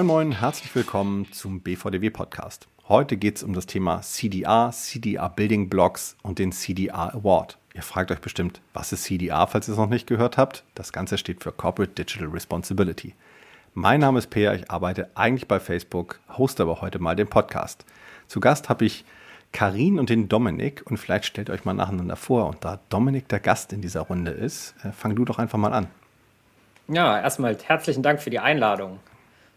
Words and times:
Moin 0.00 0.06
Moin, 0.06 0.32
herzlich 0.40 0.74
willkommen 0.74 1.30
zum 1.30 1.60
BVDW 1.60 2.08
Podcast. 2.08 2.68
Heute 2.88 3.18
geht 3.18 3.36
es 3.36 3.42
um 3.42 3.52
das 3.52 3.66
Thema 3.66 4.00
CDR, 4.00 4.70
CDR 4.72 5.28
Building 5.28 5.68
Blocks 5.68 6.16
und 6.22 6.38
den 6.38 6.52
CDR 6.52 7.14
Award. 7.14 7.58
Ihr 7.74 7.82
fragt 7.82 8.10
euch 8.10 8.20
bestimmt, 8.20 8.62
was 8.72 8.94
ist 8.94 9.04
CDR, 9.04 9.46
falls 9.46 9.68
ihr 9.68 9.72
es 9.72 9.78
noch 9.78 9.90
nicht 9.90 10.06
gehört 10.06 10.38
habt? 10.38 10.64
Das 10.74 10.94
Ganze 10.94 11.18
steht 11.18 11.42
für 11.42 11.52
Corporate 11.52 11.92
Digital 11.92 12.28
Responsibility. 12.28 13.14
Mein 13.74 14.00
Name 14.00 14.20
ist 14.20 14.30
Peer, 14.30 14.54
ich 14.54 14.70
arbeite 14.70 15.10
eigentlich 15.16 15.46
bei 15.46 15.60
Facebook, 15.60 16.18
hoste 16.38 16.62
aber 16.62 16.80
heute 16.80 16.98
mal 16.98 17.14
den 17.14 17.28
Podcast. 17.28 17.84
Zu 18.26 18.40
Gast 18.40 18.70
habe 18.70 18.86
ich 18.86 19.04
Karin 19.52 19.98
und 19.98 20.08
den 20.08 20.30
Dominik 20.30 20.82
und 20.86 20.96
vielleicht 20.96 21.26
stellt 21.26 21.50
euch 21.50 21.66
mal 21.66 21.74
nacheinander 21.74 22.16
vor. 22.16 22.46
Und 22.46 22.64
da 22.64 22.80
Dominik 22.88 23.28
der 23.28 23.40
Gast 23.40 23.74
in 23.74 23.82
dieser 23.82 24.00
Runde 24.00 24.30
ist, 24.30 24.74
äh, 24.82 24.92
fang 24.92 25.14
du 25.14 25.26
doch 25.26 25.38
einfach 25.38 25.58
mal 25.58 25.74
an. 25.74 25.88
Ja, 26.88 27.20
erstmal 27.20 27.54
herzlichen 27.62 28.02
Dank 28.02 28.22
für 28.22 28.30
die 28.30 28.38
Einladung. 28.38 28.98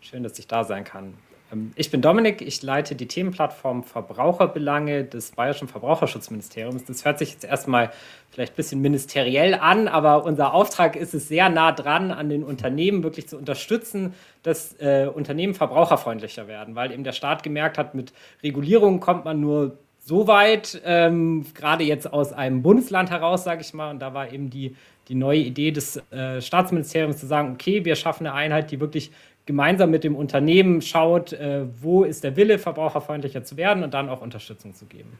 Schön, 0.03 0.21
dass 0.21 0.37
ich 0.37 0.47
da 0.47 0.65
sein 0.65 0.83
kann. 0.83 1.13
Ähm, 1.49 1.71
ich 1.77 1.89
bin 1.89 2.01
Dominik, 2.01 2.41
ich 2.41 2.61
leite 2.61 2.93
die 2.93 3.07
Themenplattform 3.07 3.83
Verbraucherbelange 3.83 5.05
des 5.05 5.31
Bayerischen 5.31 5.69
Verbraucherschutzministeriums. 5.69 6.83
Das 6.83 7.05
hört 7.05 7.19
sich 7.19 7.31
jetzt 7.31 7.45
erstmal 7.45 7.89
vielleicht 8.29 8.53
ein 8.53 8.55
bisschen 8.57 8.81
ministeriell 8.81 9.53
an, 9.53 9.87
aber 9.87 10.25
unser 10.25 10.53
Auftrag 10.53 10.97
ist 10.97 11.13
es 11.13 11.29
sehr 11.29 11.47
nah 11.47 11.71
dran, 11.71 12.11
an 12.11 12.27
den 12.27 12.43
Unternehmen 12.43 13.01
wirklich 13.01 13.29
zu 13.29 13.37
unterstützen, 13.37 14.13
dass 14.43 14.73
äh, 14.81 15.07
Unternehmen 15.07 15.53
verbraucherfreundlicher 15.53 16.49
werden, 16.49 16.75
weil 16.75 16.91
eben 16.91 17.05
der 17.05 17.13
Staat 17.13 17.41
gemerkt 17.41 17.77
hat, 17.77 17.95
mit 17.95 18.11
Regulierung 18.43 18.99
kommt 18.99 19.23
man 19.23 19.39
nur 19.39 19.77
so 20.05 20.27
weit, 20.27 20.81
ähm, 20.83 21.45
gerade 21.53 21.85
jetzt 21.85 22.11
aus 22.11 22.33
einem 22.33 22.61
Bundesland 22.61 23.09
heraus, 23.09 23.45
sage 23.45 23.61
ich 23.61 23.73
mal, 23.73 23.89
und 23.89 23.99
da 23.99 24.13
war 24.13 24.33
eben 24.33 24.49
die, 24.49 24.75
die 25.07 25.15
neue 25.15 25.39
Idee 25.39 25.71
des 25.71 25.95
äh, 26.11 26.41
Staatsministeriums 26.41 27.17
zu 27.17 27.25
sagen, 27.25 27.53
okay, 27.53 27.85
wir 27.85 27.95
schaffen 27.95 28.27
eine 28.27 28.35
Einheit, 28.35 28.71
die 28.71 28.81
wirklich 28.81 29.11
gemeinsam 29.45 29.91
mit 29.91 30.03
dem 30.03 30.15
Unternehmen 30.15 30.81
schaut, 30.81 31.33
äh, 31.33 31.65
wo 31.81 32.03
ist 32.03 32.23
der 32.23 32.35
Wille, 32.35 32.59
verbraucherfreundlicher 32.59 33.43
zu 33.43 33.57
werden 33.57 33.83
und 33.83 33.93
dann 33.93 34.09
auch 34.09 34.21
Unterstützung 34.21 34.73
zu 34.73 34.85
geben. 34.85 35.19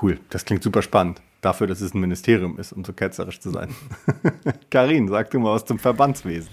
Cool, 0.00 0.18
das 0.30 0.44
klingt 0.44 0.62
super 0.62 0.82
spannend. 0.82 1.20
Dafür, 1.40 1.66
dass 1.66 1.80
es 1.80 1.94
ein 1.94 2.00
Ministerium 2.00 2.58
ist, 2.58 2.72
um 2.72 2.84
so 2.84 2.92
ketzerisch 2.92 3.40
zu 3.40 3.50
sein. 3.50 3.74
Karin, 4.70 5.08
sag 5.08 5.30
du 5.30 5.38
mal 5.38 5.54
was 5.54 5.64
zum 5.64 5.78
Verbandswesen. 5.78 6.50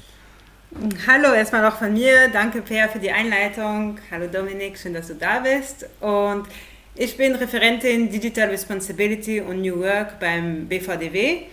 Hallo, 1.07 1.33
erstmal 1.33 1.61
noch 1.61 1.77
von 1.77 1.93
mir. 1.93 2.29
Danke, 2.31 2.61
Per, 2.61 2.89
für 2.89 2.99
die 2.99 3.11
Einleitung. 3.11 3.97
Hallo, 4.11 4.27
Dominik, 4.27 4.77
schön, 4.77 4.93
dass 4.93 5.07
du 5.07 5.15
da 5.15 5.39
bist. 5.39 5.87
Und 5.99 6.47
ich 6.95 7.15
bin 7.15 7.35
Referentin 7.35 8.09
Digital 8.09 8.49
Responsibility 8.49 9.39
und 9.39 9.61
New 9.61 9.79
Work 9.79 10.19
beim 10.19 10.67
BVDW. 10.67 11.43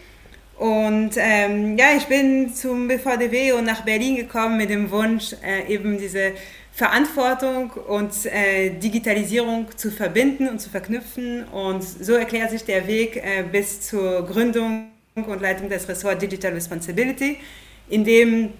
Und 0.60 1.12
ähm, 1.16 1.78
ja, 1.78 1.96
ich 1.96 2.04
bin 2.04 2.52
zum 2.52 2.86
BVDW 2.86 3.52
und 3.52 3.64
nach 3.64 3.80
Berlin 3.80 4.16
gekommen 4.16 4.58
mit 4.58 4.68
dem 4.68 4.90
Wunsch, 4.90 5.34
äh, 5.42 5.72
eben 5.72 5.96
diese 5.96 6.32
Verantwortung 6.70 7.70
und 7.70 8.26
äh, 8.26 8.68
Digitalisierung 8.68 9.68
zu 9.74 9.90
verbinden 9.90 10.50
und 10.50 10.60
zu 10.60 10.68
verknüpfen. 10.68 11.44
Und 11.44 11.82
so 11.82 12.12
erklärt 12.12 12.50
sich 12.50 12.62
der 12.64 12.86
Weg 12.86 13.16
äh, 13.16 13.42
bis 13.50 13.80
zur 13.80 14.26
Gründung 14.26 14.88
und 15.14 15.40
Leitung 15.40 15.70
des 15.70 15.88
Ressorts 15.88 16.20
Digital 16.20 16.52
Responsibility, 16.52 17.38
in 17.88 18.04
dem 18.04 18.50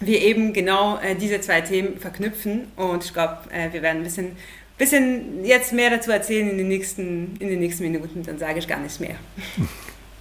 wir 0.00 0.22
eben 0.22 0.54
genau 0.54 0.98
äh, 0.98 1.14
diese 1.14 1.42
zwei 1.42 1.60
Themen 1.60 1.98
verknüpfen. 1.98 2.68
Und 2.74 3.04
ich 3.04 3.12
glaube, 3.12 3.36
äh, 3.52 3.70
wir 3.70 3.82
werden 3.82 3.98
ein 3.98 4.04
bisschen, 4.04 4.32
bisschen 4.78 5.44
jetzt 5.44 5.74
mehr 5.74 5.90
dazu 5.90 6.10
erzählen 6.10 6.48
in 6.48 6.56
den 6.56 6.68
nächsten, 6.68 7.36
in 7.38 7.48
den 7.48 7.60
nächsten 7.60 7.82
Minuten. 7.82 8.22
Dann 8.22 8.38
sage 8.38 8.60
ich 8.60 8.66
gar 8.66 8.80
nichts 8.80 8.98
mehr. 8.98 9.16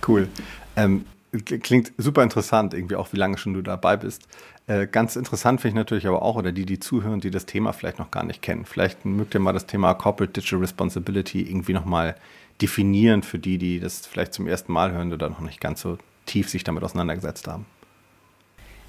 Cool. 0.06 0.28
Ähm, 0.76 1.06
klingt 1.46 1.92
super 1.98 2.24
interessant, 2.24 2.74
irgendwie 2.74 2.96
auch, 2.96 3.12
wie 3.12 3.18
lange 3.18 3.38
schon 3.38 3.54
du 3.54 3.62
dabei 3.62 3.98
bist. 3.98 4.28
Äh, 4.68 4.88
ganz 4.88 5.16
interessant 5.16 5.62
finde 5.62 5.70
ich 5.70 5.76
natürlich 5.76 6.08
aber 6.08 6.22
auch, 6.22 6.36
oder 6.36 6.52
die, 6.52 6.66
die 6.66 6.80
zuhören, 6.80 7.20
die 7.20 7.32
das 7.32 7.46
Thema 7.46 7.74
vielleicht 7.74 8.00
noch 8.00 8.12
gar 8.12 8.24
nicht 8.24 8.42
kennen. 8.42 8.66
Vielleicht 8.66 9.06
mögt 9.06 9.34
ihr 9.34 9.40
mal 9.40 9.54
das 9.54 9.66
Thema 9.66 9.94
Corporate 9.94 10.34
Digital 10.34 10.60
Responsibility 10.60 11.42
irgendwie 11.42 11.74
nochmal 11.74 12.16
definieren 12.62 13.24
für 13.24 13.40
die, 13.40 13.58
die 13.58 13.80
das 13.80 14.06
vielleicht 14.06 14.34
zum 14.34 14.48
ersten 14.48 14.72
Mal 14.72 14.92
hören 14.92 15.12
oder 15.12 15.30
noch 15.30 15.42
nicht 15.42 15.60
ganz 15.60 15.82
so 15.82 15.98
tief 16.26 16.50
sich 16.50 16.64
damit 16.64 16.84
auseinandergesetzt 16.84 17.48
haben. 17.48 17.66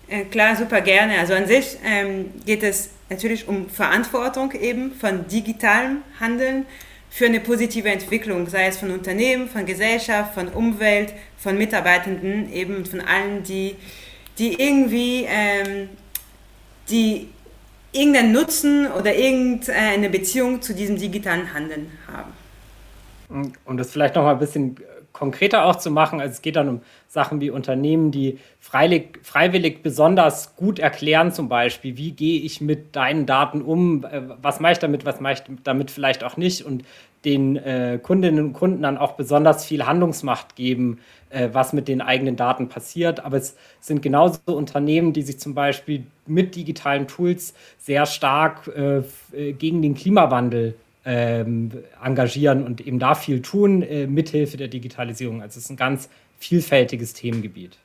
Äh, 0.06 0.24
klar, 0.24 0.54
super 0.54 0.80
gerne. 0.82 1.18
Also 1.18 1.34
an 1.34 1.46
sich 1.46 1.78
ähm, 1.84 2.26
geht 2.44 2.62
es 2.62 2.90
natürlich 3.08 3.48
um 3.48 3.68
Verantwortung 3.68 4.52
eben 4.52 4.92
von 4.92 5.26
digitalem 5.28 6.02
Handeln 6.20 6.66
für 7.14 7.26
eine 7.26 7.38
positive 7.38 7.88
Entwicklung, 7.88 8.48
sei 8.48 8.66
es 8.66 8.78
von 8.78 8.90
Unternehmen, 8.90 9.48
von 9.48 9.64
Gesellschaft, 9.64 10.34
von 10.34 10.48
Umwelt, 10.48 11.12
von 11.36 11.56
Mitarbeitenden, 11.56 12.52
eben 12.52 12.84
von 12.84 13.00
allen, 13.00 13.44
die, 13.44 13.76
die 14.36 14.60
irgendwie 14.60 15.24
ähm, 15.28 15.90
die 16.90 17.28
irgendeinen 17.92 18.32
Nutzen 18.32 18.90
oder 18.90 19.14
irgendeine 19.14 20.10
Beziehung 20.10 20.60
zu 20.60 20.74
diesem 20.74 20.96
digitalen 20.96 21.54
Handeln 21.54 21.92
haben. 22.12 23.52
Um 23.64 23.76
das 23.76 23.92
vielleicht 23.92 24.16
noch 24.16 24.24
mal 24.24 24.32
ein 24.32 24.40
bisschen 24.40 24.76
konkreter 25.14 25.64
auch 25.64 25.76
zu 25.76 25.90
machen, 25.90 26.20
also 26.20 26.32
es 26.32 26.42
geht 26.42 26.56
dann 26.56 26.68
um 26.68 26.80
Sachen 27.08 27.40
wie 27.40 27.48
Unternehmen, 27.48 28.10
die 28.10 28.38
freiwillig, 28.58 29.20
freiwillig 29.22 29.82
besonders 29.82 30.56
gut 30.56 30.80
erklären, 30.80 31.32
zum 31.32 31.48
Beispiel, 31.48 31.96
wie 31.96 32.10
gehe 32.10 32.40
ich 32.40 32.60
mit 32.60 32.96
deinen 32.96 33.24
Daten 33.24 33.62
um, 33.62 34.04
äh, 34.04 34.22
was 34.42 34.60
mache 34.60 34.72
ich 34.72 34.78
damit, 34.80 35.06
was 35.06 35.20
mache 35.20 35.34
ich 35.34 35.42
damit 35.62 35.92
vielleicht 35.92 36.24
auch 36.24 36.36
nicht? 36.36 36.66
Und 36.66 36.84
den 37.24 37.56
äh, 37.56 37.98
Kundinnen 38.02 38.44
und 38.44 38.52
Kunden 38.52 38.82
dann 38.82 38.98
auch 38.98 39.12
besonders 39.12 39.64
viel 39.64 39.86
Handlungsmacht 39.86 40.56
geben, 40.56 40.98
äh, 41.30 41.48
was 41.52 41.72
mit 41.72 41.88
den 41.88 42.02
eigenen 42.02 42.36
Daten 42.36 42.68
passiert. 42.68 43.24
Aber 43.24 43.36
es 43.36 43.56
sind 43.80 44.02
genauso 44.02 44.40
Unternehmen, 44.46 45.12
die 45.12 45.22
sich 45.22 45.38
zum 45.38 45.54
Beispiel 45.54 46.04
mit 46.26 46.56
digitalen 46.56 47.06
Tools 47.06 47.54
sehr 47.78 48.04
stark 48.06 48.68
äh, 48.76 48.98
äh 49.32 49.52
gegen 49.52 49.80
den 49.80 49.94
Klimawandel 49.94 50.74
ähm, 51.04 51.70
engagieren 52.02 52.64
und 52.64 52.80
eben 52.80 52.98
da 52.98 53.14
viel 53.14 53.42
tun, 53.42 53.82
äh, 53.82 54.06
mithilfe 54.06 54.56
der 54.56 54.68
Digitalisierung. 54.68 55.42
Also 55.42 55.58
es 55.58 55.64
ist 55.64 55.70
ein 55.70 55.76
ganz 55.76 56.08
vielfältiges 56.38 57.14
Themengebiet. 57.14 57.78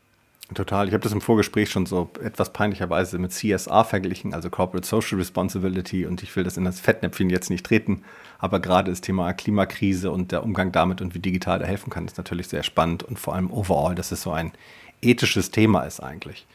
Total. 0.56 0.88
Ich 0.88 0.94
habe 0.94 1.04
das 1.04 1.12
im 1.12 1.22
Vorgespräch 1.22 1.70
schon 1.70 1.86
so 1.86 2.10
etwas 2.24 2.52
peinlicherweise 2.52 3.20
mit 3.20 3.32
CSR 3.32 3.86
verglichen, 3.86 4.34
also 4.34 4.50
Corporate 4.50 4.88
Social 4.88 5.20
Responsibility. 5.20 6.08
Und 6.08 6.24
ich 6.24 6.36
will 6.36 6.44
das 6.44 6.58
in 6.58 6.66
das 6.66 6.80
Fettnäpfchen 6.80 7.30
jetzt 7.30 7.52
nicht 7.52 7.66
treten. 7.66 8.02
Aber 8.40 8.60
gerade 8.60 8.90
das 8.90 9.02
Thema 9.02 9.32
Klimakrise 9.34 10.10
und 10.10 10.32
der 10.32 10.44
Umgang 10.44 10.72
damit 10.72 11.02
und 11.02 11.14
wie 11.14 11.20
digital 11.20 11.60
da 11.60 11.66
helfen 11.66 11.92
kann, 11.92 12.06
ist 12.06 12.18
natürlich 12.18 12.48
sehr 12.48 12.64
spannend. 12.64 13.04
Und 13.04 13.20
vor 13.20 13.36
allem 13.36 13.52
overall, 13.52 13.94
dass 13.94 14.12
es 14.12 14.24
so 14.24 14.32
ein 14.32 14.52
ethisches 15.04 15.52
Thema 15.52 15.84
ist 15.84 16.00
eigentlich. 16.00 16.48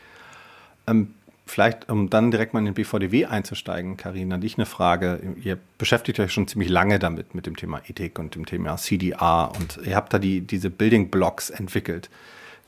Ähm, 0.88 1.14
vielleicht, 1.46 1.90
um 1.90 2.10
dann 2.10 2.30
direkt 2.30 2.54
mal 2.54 2.60
in 2.60 2.66
den 2.66 2.74
BVDW 2.74 3.26
einzusteigen, 3.26 3.96
Karina, 3.96 4.38
dich 4.38 4.56
eine 4.56 4.66
Frage. 4.66 5.20
Ihr 5.42 5.58
beschäftigt 5.78 6.18
euch 6.20 6.32
schon 6.32 6.48
ziemlich 6.48 6.70
lange 6.70 6.98
damit, 6.98 7.34
mit 7.34 7.46
dem 7.46 7.56
Thema 7.56 7.80
Ethik 7.88 8.18
und 8.18 8.34
dem 8.34 8.46
Thema 8.46 8.76
CDR. 8.76 9.52
Und 9.58 9.78
ihr 9.84 9.96
habt 9.96 10.12
da 10.12 10.18
die, 10.18 10.40
diese 10.40 10.70
Building 10.70 11.08
Blocks 11.10 11.50
entwickelt. 11.50 12.08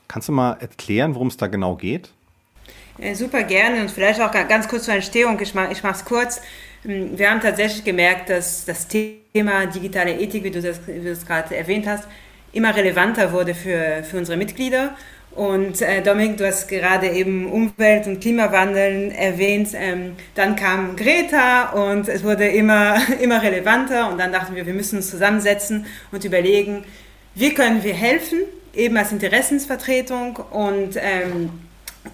Kannst 0.07 0.27
du 0.29 0.31
mal 0.31 0.53
erklären, 0.53 1.15
worum 1.15 1.27
es 1.27 1.37
da 1.37 1.47
genau 1.47 1.75
geht? 1.75 2.11
Äh, 2.99 3.13
super 3.13 3.43
gerne 3.43 3.81
und 3.81 3.91
vielleicht 3.91 4.21
auch 4.21 4.31
ganz 4.31 4.67
kurz 4.67 4.85
zur 4.85 4.93
Entstehung. 4.93 5.39
Ich 5.39 5.53
mache 5.53 5.71
es 5.73 6.05
kurz. 6.05 6.41
Ähm, 6.85 7.17
wir 7.17 7.29
haben 7.29 7.41
tatsächlich 7.41 7.83
gemerkt, 7.83 8.29
dass 8.29 8.65
das 8.65 8.87
Thema 8.87 9.65
digitale 9.65 10.19
Ethik, 10.19 10.43
wie 10.43 10.51
du 10.51 10.61
das, 10.61 10.79
das 11.03 11.25
gerade 11.25 11.55
erwähnt 11.55 11.87
hast, 11.87 12.07
immer 12.53 12.75
relevanter 12.75 13.31
wurde 13.31 13.53
für, 13.53 14.03
für 14.03 14.17
unsere 14.17 14.37
Mitglieder. 14.37 14.95
Und 15.37 15.83
äh, 15.83 16.01
Dominik, 16.01 16.37
du 16.37 16.47
hast 16.47 16.67
gerade 16.67 17.09
eben 17.09 17.51
Umwelt- 17.51 18.07
und 18.07 18.19
Klimawandel 18.19 19.11
erwähnt. 19.11 19.69
Ähm, 19.75 20.15
dann 20.33 20.55
kam 20.55 20.95
Greta 20.95 21.69
und 21.73 22.09
es 22.09 22.23
wurde 22.23 22.47
immer, 22.47 22.97
immer 23.21 23.43
relevanter. 23.43 24.09
Und 24.09 24.17
dann 24.17 24.31
dachten 24.31 24.55
wir, 24.55 24.65
wir 24.65 24.73
müssen 24.73 24.97
uns 24.97 25.11
zusammensetzen 25.11 25.85
und 26.11 26.25
überlegen, 26.25 26.85
wie 27.35 27.53
können 27.53 27.83
wir 27.83 27.93
helfen 27.93 28.39
eben 28.73 28.97
als 28.97 29.11
Interessensvertretung 29.11 30.37
und, 30.37 30.97
ähm, 30.99 31.51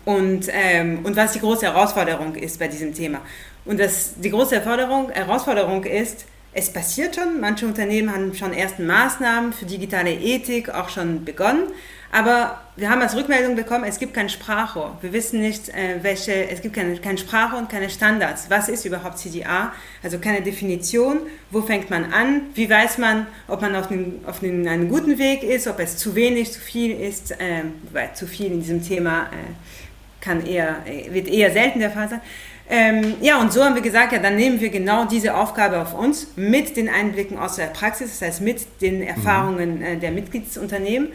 und, 0.04 0.50
ähm, 0.52 1.00
und 1.06 1.16
was 1.16 1.32
die 1.32 1.40
große 1.40 1.66
Herausforderung 1.66 2.36
ist 2.36 2.60
bei 2.60 2.68
diesem 2.68 2.94
Thema. 2.94 3.22
Und 3.64 3.80
das, 3.80 4.16
die 4.18 4.32
große 4.32 4.56
Herausforderung, 4.56 5.12
Herausforderung 5.12 5.86
ist, 5.86 6.26
es 6.52 6.74
passiert 6.74 7.16
schon, 7.16 7.40
manche 7.40 7.66
Unternehmen 7.66 8.14
haben 8.14 8.36
schon 8.36 8.52
erste 8.52 8.84
Maßnahmen 8.84 9.54
für 9.54 9.66
digitale 9.66 10.12
Ethik 10.14 10.70
auch 10.70 10.90
schon 10.90 11.24
begonnen, 11.24 11.68
aber 12.14 12.62
wir 12.76 12.92
haben 12.92 13.02
als 13.02 13.16
Rückmeldung 13.16 13.56
bekommen, 13.56 13.86
es 13.86 13.98
gibt 13.98 14.14
kein 14.14 14.30
Sprachrohr. 14.30 14.96
Wir 15.02 15.14
wissen 15.14 15.42
nicht, 15.42 15.70
äh, 15.70 15.98
welche, 16.04 16.48
es 16.48 16.62
gibt 16.62 16.76
keine, 16.76 16.96
kein 16.98 17.18
Sprachrohr 17.18 17.58
und 17.58 17.70
keine 17.70 17.90
Standards. 17.90 18.52
Was 18.52 18.70
ist 18.70 18.86
überhaupt 18.86 19.18
CDA? 19.18 19.74
Also 20.04 20.20
keine 20.20 20.44
Definition. 20.44 21.22
Wo 21.50 21.64
fängt 21.64 21.90
man 21.90 22.14
an? 22.14 22.44
Wie 22.54 22.70
weiß 22.70 23.00
man, 23.00 23.26
ob 23.48 23.62
man 23.62 23.76
auf, 23.76 23.90
einem, 23.90 24.20
auf 24.28 24.44
einem, 24.44 24.68
einem 24.68 24.90
guten 24.90 25.18
Weg 25.18 25.42
ist, 25.42 25.68
ob 25.68 25.80
es 25.80 25.98
zu 25.98 26.14
wenig, 26.14 26.52
zu 26.54 26.60
viel 26.60 26.92
ist? 27.00 27.32
Äh, 27.32 27.64
weil 27.92 28.14
zu 28.14 28.28
viel 28.28 28.46
in 28.46 28.60
diesem 28.60 28.84
Thema 28.88 29.24
äh, 29.24 30.22
kann 30.22 30.46
eher, 30.46 30.78
äh, 30.86 31.12
wird 31.12 31.28
eher 31.28 31.52
selten 31.52 31.80
der 31.80 31.90
Fall 31.90 32.10
sein. 32.10 32.22
Ähm, 32.70 33.16
ja, 33.22 33.42
und 33.42 33.52
so 33.52 33.64
haben 33.64 33.74
wir 33.74 33.82
gesagt, 33.82 34.14
ja, 34.14 34.20
dann 34.20 34.36
nehmen 34.36 34.62
wir 34.62 34.70
genau 34.70 35.06
diese 35.06 35.36
Aufgabe 35.36 35.82
auf 35.82 35.96
uns 35.96 36.28
mit 36.36 36.78
den 36.78 36.90
Einblicken 36.90 37.40
aus 37.40 37.56
der 37.56 37.68
Praxis, 37.68 38.20
das 38.20 38.28
heißt 38.28 38.42
mit 38.42 38.82
den 38.82 39.02
Erfahrungen 39.02 39.82
äh, 39.82 39.98
der 39.98 40.12
Mitgliedsunternehmen 40.12 41.10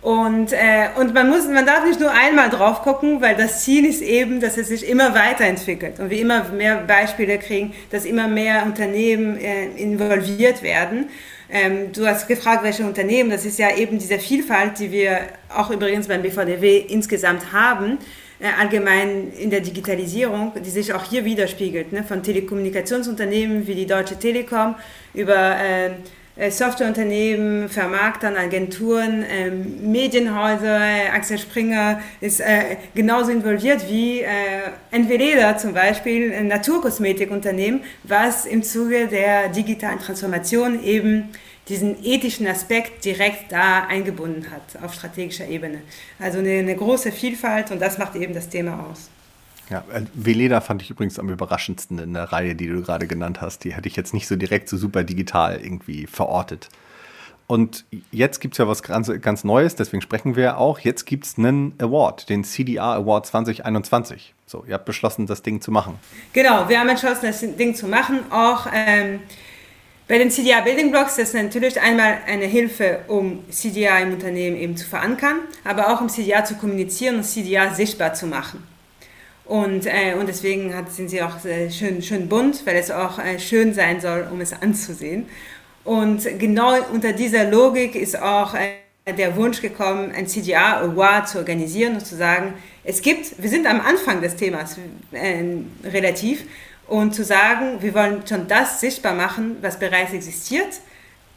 Und, 0.00 0.52
äh, 0.52 0.88
und 0.98 1.14
man, 1.14 1.28
muss, 1.28 1.46
man 1.46 1.64
darf 1.64 1.84
nicht 1.84 2.00
nur 2.00 2.10
einmal 2.10 2.50
drauf 2.50 2.82
gucken, 2.82 3.20
weil 3.20 3.36
das 3.36 3.62
Ziel 3.62 3.84
ist 3.84 4.02
eben, 4.02 4.40
dass 4.40 4.56
es 4.56 4.66
sich 4.68 4.88
immer 4.88 5.14
weiterentwickelt 5.14 6.00
und 6.00 6.10
wir 6.10 6.20
immer 6.20 6.48
mehr 6.48 6.78
Beispiele 6.78 7.38
kriegen, 7.38 7.74
dass 7.90 8.04
immer 8.04 8.26
mehr 8.26 8.64
Unternehmen 8.64 9.36
äh, 9.36 9.66
involviert 9.76 10.64
werden. 10.64 11.10
Ähm, 11.50 11.92
du 11.92 12.06
hast 12.06 12.28
gefragt, 12.28 12.62
welche 12.62 12.84
Unternehmen, 12.84 13.30
das 13.30 13.44
ist 13.46 13.58
ja 13.58 13.74
eben 13.74 13.98
diese 13.98 14.18
Vielfalt, 14.18 14.78
die 14.78 14.92
wir 14.92 15.20
auch 15.48 15.70
übrigens 15.70 16.06
beim 16.06 16.20
BVDW 16.20 16.78
insgesamt 16.78 17.52
haben, 17.52 17.98
äh, 18.38 18.48
allgemein 18.58 19.32
in 19.32 19.48
der 19.48 19.60
Digitalisierung, 19.60 20.52
die 20.62 20.70
sich 20.70 20.92
auch 20.92 21.04
hier 21.04 21.24
widerspiegelt, 21.24 21.92
ne? 21.92 22.04
von 22.04 22.22
Telekommunikationsunternehmen 22.22 23.66
wie 23.66 23.74
die 23.74 23.86
Deutsche 23.86 24.18
Telekom 24.18 24.74
über 25.14 25.56
äh, 25.58 25.90
Softwareunternehmen, 26.50 27.68
Vermarktern, 27.68 28.36
Agenturen, 28.36 29.24
äh, 29.24 29.50
Medienhäuser, 29.50 30.78
äh, 30.78 31.08
Axel 31.08 31.38
Springer 31.38 32.00
ist 32.20 32.40
äh, 32.40 32.76
genauso 32.94 33.32
involviert 33.32 33.88
wie 33.88 34.20
äh, 34.20 34.28
Enveleda 34.92 35.58
zum 35.58 35.74
Beispiel, 35.74 36.32
ein 36.32 36.46
Naturkosmetikunternehmen, 36.46 37.82
was 38.04 38.46
im 38.46 38.62
Zuge 38.62 39.08
der 39.08 39.48
digitalen 39.48 39.98
Transformation 39.98 40.82
eben 40.84 41.30
diesen 41.68 42.02
ethischen 42.04 42.46
Aspekt 42.46 43.04
direkt 43.04 43.52
da 43.52 43.86
eingebunden 43.86 44.46
hat 44.50 44.82
auf 44.82 44.94
strategischer 44.94 45.48
Ebene. 45.48 45.80
Also 46.18 46.38
eine, 46.38 46.60
eine 46.60 46.76
große 46.76 47.12
Vielfalt 47.12 47.70
und 47.72 47.80
das 47.80 47.98
macht 47.98 48.14
eben 48.14 48.32
das 48.32 48.48
Thema 48.48 48.86
aus. 48.90 49.10
Ja, 49.70 49.84
äh, 49.92 50.02
Veleda 50.14 50.60
fand 50.60 50.82
ich 50.82 50.90
übrigens 50.90 51.18
am 51.18 51.28
überraschendsten 51.28 51.98
in 51.98 52.14
der 52.14 52.24
Reihe, 52.24 52.54
die 52.54 52.68
du 52.68 52.82
gerade 52.82 53.06
genannt 53.06 53.40
hast. 53.40 53.64
Die 53.64 53.74
hätte 53.74 53.88
ich 53.88 53.96
jetzt 53.96 54.14
nicht 54.14 54.26
so 54.26 54.36
direkt 54.36 54.68
so 54.68 54.76
super 54.76 55.04
digital 55.04 55.60
irgendwie 55.60 56.06
verortet. 56.06 56.68
Und 57.46 57.86
jetzt 58.12 58.40
gibt 58.40 58.54
es 58.54 58.58
ja 58.58 58.68
was 58.68 58.82
ganz, 58.82 59.10
ganz 59.22 59.42
Neues, 59.42 59.74
deswegen 59.74 60.02
sprechen 60.02 60.36
wir 60.36 60.58
auch. 60.58 60.80
Jetzt 60.80 61.06
gibt 61.06 61.24
es 61.24 61.38
einen 61.38 61.72
Award, 61.78 62.28
den 62.28 62.44
CDR 62.44 62.92
Award 62.92 63.24
2021. 63.26 64.34
So, 64.44 64.64
ihr 64.66 64.74
habt 64.74 64.84
beschlossen, 64.84 65.26
das 65.26 65.40
Ding 65.42 65.62
zu 65.62 65.70
machen. 65.70 65.98
Genau, 66.34 66.68
wir 66.68 66.78
haben 66.78 66.90
entschlossen, 66.90 67.24
das 67.24 67.40
Ding 67.40 67.74
zu 67.74 67.86
machen. 67.86 68.20
Auch 68.30 68.66
ähm, 68.74 69.20
bei 70.08 70.18
den 70.18 70.30
CDA 70.30 70.60
Building 70.60 70.90
Blocks 70.90 71.16
ist 71.16 71.34
natürlich 71.34 71.80
einmal 71.80 72.18
eine 72.26 72.44
Hilfe, 72.44 73.00
um 73.08 73.44
CDA 73.50 73.98
im 73.98 74.12
Unternehmen 74.12 74.56
eben 74.56 74.76
zu 74.76 74.86
verankern, 74.86 75.36
aber 75.64 75.92
auch 75.92 76.02
um 76.02 76.10
CDA 76.10 76.44
zu 76.44 76.54
kommunizieren 76.56 77.16
und 77.16 77.24
CDA 77.24 77.74
sichtbar 77.74 78.12
zu 78.12 78.26
machen. 78.26 78.62
Und, 79.48 79.86
äh, 79.86 80.14
und 80.14 80.28
deswegen 80.28 80.76
hat, 80.76 80.92
sind 80.92 81.08
sie 81.08 81.22
auch 81.22 81.42
äh, 81.46 81.70
schön, 81.70 82.02
schön 82.02 82.28
bunt, 82.28 82.66
weil 82.66 82.76
es 82.76 82.90
auch 82.90 83.18
äh, 83.18 83.38
schön 83.38 83.72
sein 83.72 83.98
soll, 84.00 84.28
um 84.30 84.42
es 84.42 84.52
anzusehen. 84.52 85.26
Und 85.84 86.22
genau 86.38 86.74
unter 86.92 87.14
dieser 87.14 87.44
Logik 87.44 87.94
ist 87.94 88.20
auch 88.20 88.54
äh, 88.54 89.14
der 89.14 89.36
Wunsch 89.36 89.62
gekommen, 89.62 90.12
ein 90.14 90.26
CDA 90.26 90.82
Award 90.82 91.30
zu 91.30 91.38
organisieren 91.38 91.94
und 91.94 92.06
zu 92.06 92.14
sagen, 92.14 92.52
es 92.84 93.00
gibt, 93.00 93.42
wir 93.42 93.48
sind 93.48 93.66
am 93.66 93.80
Anfang 93.80 94.20
des 94.20 94.36
Themas 94.36 94.76
äh, 95.12 95.42
relativ, 95.82 96.44
und 96.86 97.14
zu 97.14 97.24
sagen, 97.24 97.80
wir 97.80 97.94
wollen 97.94 98.26
schon 98.26 98.48
das 98.48 98.80
sichtbar 98.80 99.14
machen, 99.14 99.56
was 99.60 99.78
bereits 99.78 100.12
existiert. 100.12 100.80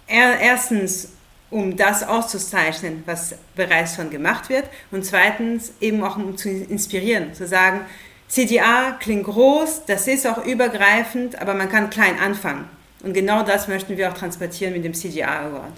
Erstens, 0.08 1.10
um 1.52 1.78
das 1.78 2.02
auszuzeichnen, 2.02 3.04
was 3.06 3.36
bereits 3.56 3.96
schon 3.96 4.10
gemacht 4.10 4.50
wird 4.50 4.66
und 4.90 5.06
zweitens 5.06 5.74
eben 5.82 6.02
auch 6.04 6.16
um 6.18 6.38
zu 6.38 6.50
inspirieren, 6.50 7.34
zu 7.34 7.46
sagen, 7.46 7.82
CDA 8.28 8.98
klingt 9.00 9.26
groß, 9.26 9.84
das 9.86 10.08
ist 10.08 10.26
auch 10.26 10.46
übergreifend, 10.46 11.40
aber 11.42 11.54
man 11.54 11.70
kann 11.70 11.90
klein 11.90 12.18
anfangen. 12.18 12.66
Und 13.04 13.14
genau 13.14 13.44
das 13.44 13.68
möchten 13.68 13.98
wir 13.98 14.10
auch 14.10 14.14
transportieren 14.14 14.74
mit 14.74 14.86
dem 14.86 14.94
CDA 14.94 15.48
Award. 15.48 15.74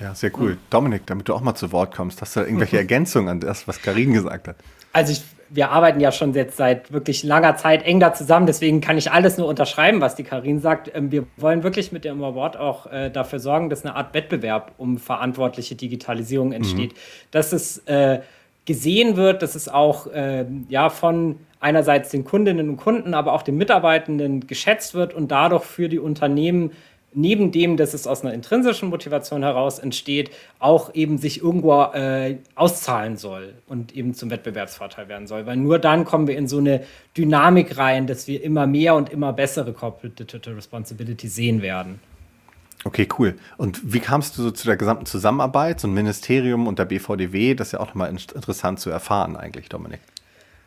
Ja, 0.00 0.14
sehr 0.14 0.30
cool. 0.38 0.56
Dominik, 0.70 1.02
damit 1.06 1.28
du 1.28 1.34
auch 1.34 1.40
mal 1.40 1.54
zu 1.54 1.70
Wort 1.72 1.94
kommst, 1.94 2.20
hast 2.20 2.36
du 2.36 2.40
irgendwelche 2.40 2.76
Ergänzungen 2.78 3.28
an 3.28 3.40
das, 3.40 3.68
was 3.68 3.80
Karin 3.82 4.14
gesagt 4.14 4.48
hat? 4.48 4.56
Also 4.94 5.12
ich 5.12 5.22
wir 5.54 5.70
arbeiten 5.70 6.00
ja 6.00 6.10
schon 6.10 6.34
jetzt 6.34 6.56
seit 6.56 6.92
wirklich 6.92 7.22
langer 7.22 7.56
Zeit 7.56 7.84
eng 7.84 8.00
da 8.00 8.12
zusammen, 8.12 8.46
deswegen 8.46 8.80
kann 8.80 8.98
ich 8.98 9.12
alles 9.12 9.38
nur 9.38 9.46
unterschreiben, 9.46 10.00
was 10.00 10.16
die 10.16 10.24
Karin 10.24 10.60
sagt. 10.60 10.90
Ähm, 10.94 11.12
wir 11.12 11.26
wollen 11.36 11.62
wirklich 11.62 11.92
mit 11.92 12.04
dem 12.04 12.22
Award 12.22 12.56
auch 12.56 12.90
äh, 12.90 13.10
dafür 13.10 13.38
sorgen, 13.38 13.70
dass 13.70 13.84
eine 13.84 13.94
Art 13.94 14.14
Wettbewerb 14.14 14.72
um 14.78 14.98
verantwortliche 14.98 15.76
Digitalisierung 15.76 16.48
mhm. 16.48 16.54
entsteht. 16.54 16.92
Mhm. 16.92 16.98
Dass 17.30 17.52
es 17.52 17.78
äh, 17.86 18.20
gesehen 18.64 19.16
wird, 19.16 19.42
dass 19.42 19.54
es 19.54 19.68
auch 19.68 20.06
äh, 20.08 20.46
ja, 20.68 20.88
von 20.88 21.36
einerseits 21.60 22.10
den 22.10 22.24
Kundinnen 22.24 22.68
und 22.68 22.76
Kunden, 22.76 23.14
aber 23.14 23.32
auch 23.32 23.42
den 23.42 23.56
Mitarbeitenden 23.56 24.46
geschätzt 24.46 24.94
wird 24.94 25.14
und 25.14 25.30
dadurch 25.30 25.64
für 25.64 25.88
die 25.88 25.98
Unternehmen 25.98 26.72
neben 27.14 27.52
dem, 27.52 27.76
dass 27.76 27.94
es 27.94 28.06
aus 28.06 28.22
einer 28.22 28.34
intrinsischen 28.34 28.88
Motivation 28.88 29.42
heraus 29.42 29.78
entsteht, 29.78 30.30
auch 30.58 30.94
eben 30.94 31.18
sich 31.18 31.42
irgendwo 31.42 31.82
äh, 31.92 32.36
auszahlen 32.54 33.16
soll 33.16 33.54
und 33.66 33.94
eben 33.94 34.14
zum 34.14 34.30
Wettbewerbsvorteil 34.30 35.08
werden 35.08 35.26
soll. 35.26 35.46
Weil 35.46 35.56
nur 35.56 35.78
dann 35.78 36.04
kommen 36.04 36.26
wir 36.26 36.36
in 36.36 36.48
so 36.48 36.58
eine 36.58 36.84
Dynamik 37.16 37.78
rein, 37.78 38.06
dass 38.06 38.26
wir 38.26 38.42
immer 38.42 38.66
mehr 38.66 38.94
und 38.94 39.10
immer 39.10 39.32
bessere 39.32 39.72
Corporate 39.72 40.24
Digital 40.24 40.54
Responsibility 40.54 41.28
sehen 41.28 41.62
werden. 41.62 42.00
Okay, 42.84 43.08
cool. 43.18 43.34
Und 43.56 43.94
wie 43.94 44.00
kamst 44.00 44.36
du 44.36 44.42
so 44.42 44.50
zu 44.50 44.66
der 44.66 44.76
gesamten 44.76 45.06
Zusammenarbeit, 45.06 45.80
so 45.80 45.88
ein 45.88 45.94
Ministerium 45.94 46.66
und 46.66 46.78
der 46.78 46.84
BVDW? 46.84 47.54
Das 47.54 47.68
ist 47.68 47.72
ja 47.72 47.80
auch 47.80 47.88
nochmal 47.88 48.10
interessant 48.10 48.78
zu 48.78 48.90
erfahren 48.90 49.36
eigentlich, 49.36 49.70
Dominik. 49.70 50.00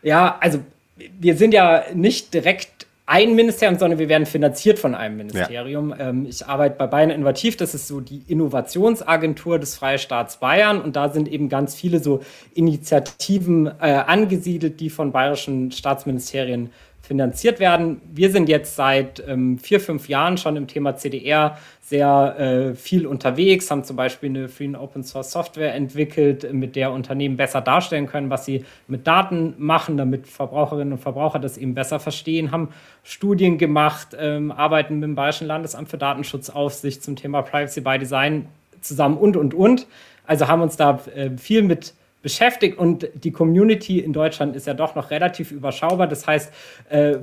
Ja, 0.02 0.38
also 0.40 0.60
wir 0.96 1.38
sind 1.38 1.54
ja 1.54 1.84
nicht 1.94 2.34
direkt 2.34 2.87
ein 3.08 3.36
Ministerium, 3.36 3.80
sondern 3.80 4.00
wir 4.00 4.10
werden 4.10 4.26
finanziert 4.26 4.80
von 4.80 4.94
einem 4.94 5.16
Ministerium. 5.16 5.90
Ja. 5.92 6.10
Ähm, 6.10 6.26
ich 6.30 6.46
arbeite 6.46 6.76
bei 6.78 6.88
Bayern 6.88 7.10
Innovativ, 7.10 7.56
das 7.56 7.74
ist 7.74 7.88
so 7.88 8.02
die 8.02 8.22
Innovationsagentur 8.28 9.60
des 9.60 9.78
Freistaats 9.78 10.38
Bayern 10.38 10.82
und 10.82 10.98
da 10.98 11.10
sind 11.10 11.30
eben 11.30 11.48
ganz 11.48 11.74
viele 11.74 12.00
so 12.00 12.20
Initiativen 12.54 13.68
äh, 13.68 14.04
angesiedelt, 14.06 14.82
die 14.82 14.90
von 14.90 15.14
bayerischen 15.14 15.72
Staatsministerien 15.72 16.70
finanziert 17.08 17.60
werden. 17.60 18.02
Wir 18.14 18.32
sind 18.32 18.50
jetzt 18.50 18.76
seit 18.76 19.24
ähm, 19.26 19.58
vier, 19.58 19.80
fünf 19.80 20.10
Jahren 20.10 20.38
schon 20.38 20.58
im 20.58 20.68
Thema 20.68 20.98
CDR 20.98 21.58
sehr 21.82 22.36
äh, 22.38 22.76
viel 22.76 23.08
unterwegs, 23.08 23.72
haben 23.72 23.86
zum 23.86 23.96
Beispiel 23.96 24.30
eine 24.30 24.50
Free 24.50 24.66
and 24.66 24.78
Open 24.78 25.04
Source 25.04 25.32
Software 25.32 25.74
entwickelt, 25.74 26.52
mit 26.52 26.76
der 26.76 26.92
Unternehmen 26.92 27.38
besser 27.38 27.62
darstellen 27.62 28.08
können, 28.08 28.30
was 28.30 28.44
sie 28.44 28.66
mit 28.90 29.08
Daten 29.08 29.56
machen, 29.58 29.96
damit 29.96 30.28
Verbraucherinnen 30.28 30.94
und 30.94 31.00
Verbraucher 31.00 31.40
das 31.40 31.58
eben 31.58 31.74
besser 31.74 32.02
verstehen, 32.02 32.52
haben 32.52 32.70
Studien 33.04 33.58
gemacht, 33.58 34.10
ähm, 34.20 34.52
arbeiten 34.52 34.96
mit 34.96 35.04
dem 35.04 35.16
Bayerischen 35.16 35.48
Landesamt 35.48 35.88
für 35.88 35.98
Datenschutzaufsicht 35.98 37.02
zum 37.02 37.16
Thema 37.16 37.42
Privacy 37.42 37.80
by 37.80 37.98
Design 37.98 38.50
zusammen 38.82 39.18
und, 39.18 39.38
und, 39.38 39.54
und. 39.54 39.88
Also 40.26 40.50
haben 40.50 40.62
uns 40.62 40.76
da 40.76 41.00
äh, 41.16 41.30
viel 41.38 41.64
mit 41.64 41.94
beschäftigt 42.28 42.78
und 42.78 43.08
die 43.14 43.32
Community 43.32 44.00
in 44.00 44.12
Deutschland 44.12 44.54
ist 44.54 44.68
ja 44.68 44.74
doch 44.74 44.96
noch 44.96 45.12
relativ 45.12 45.54
überschaubar. 45.54 46.08
Das 46.08 46.28
heißt, 46.28 46.52
äh, 46.90 47.20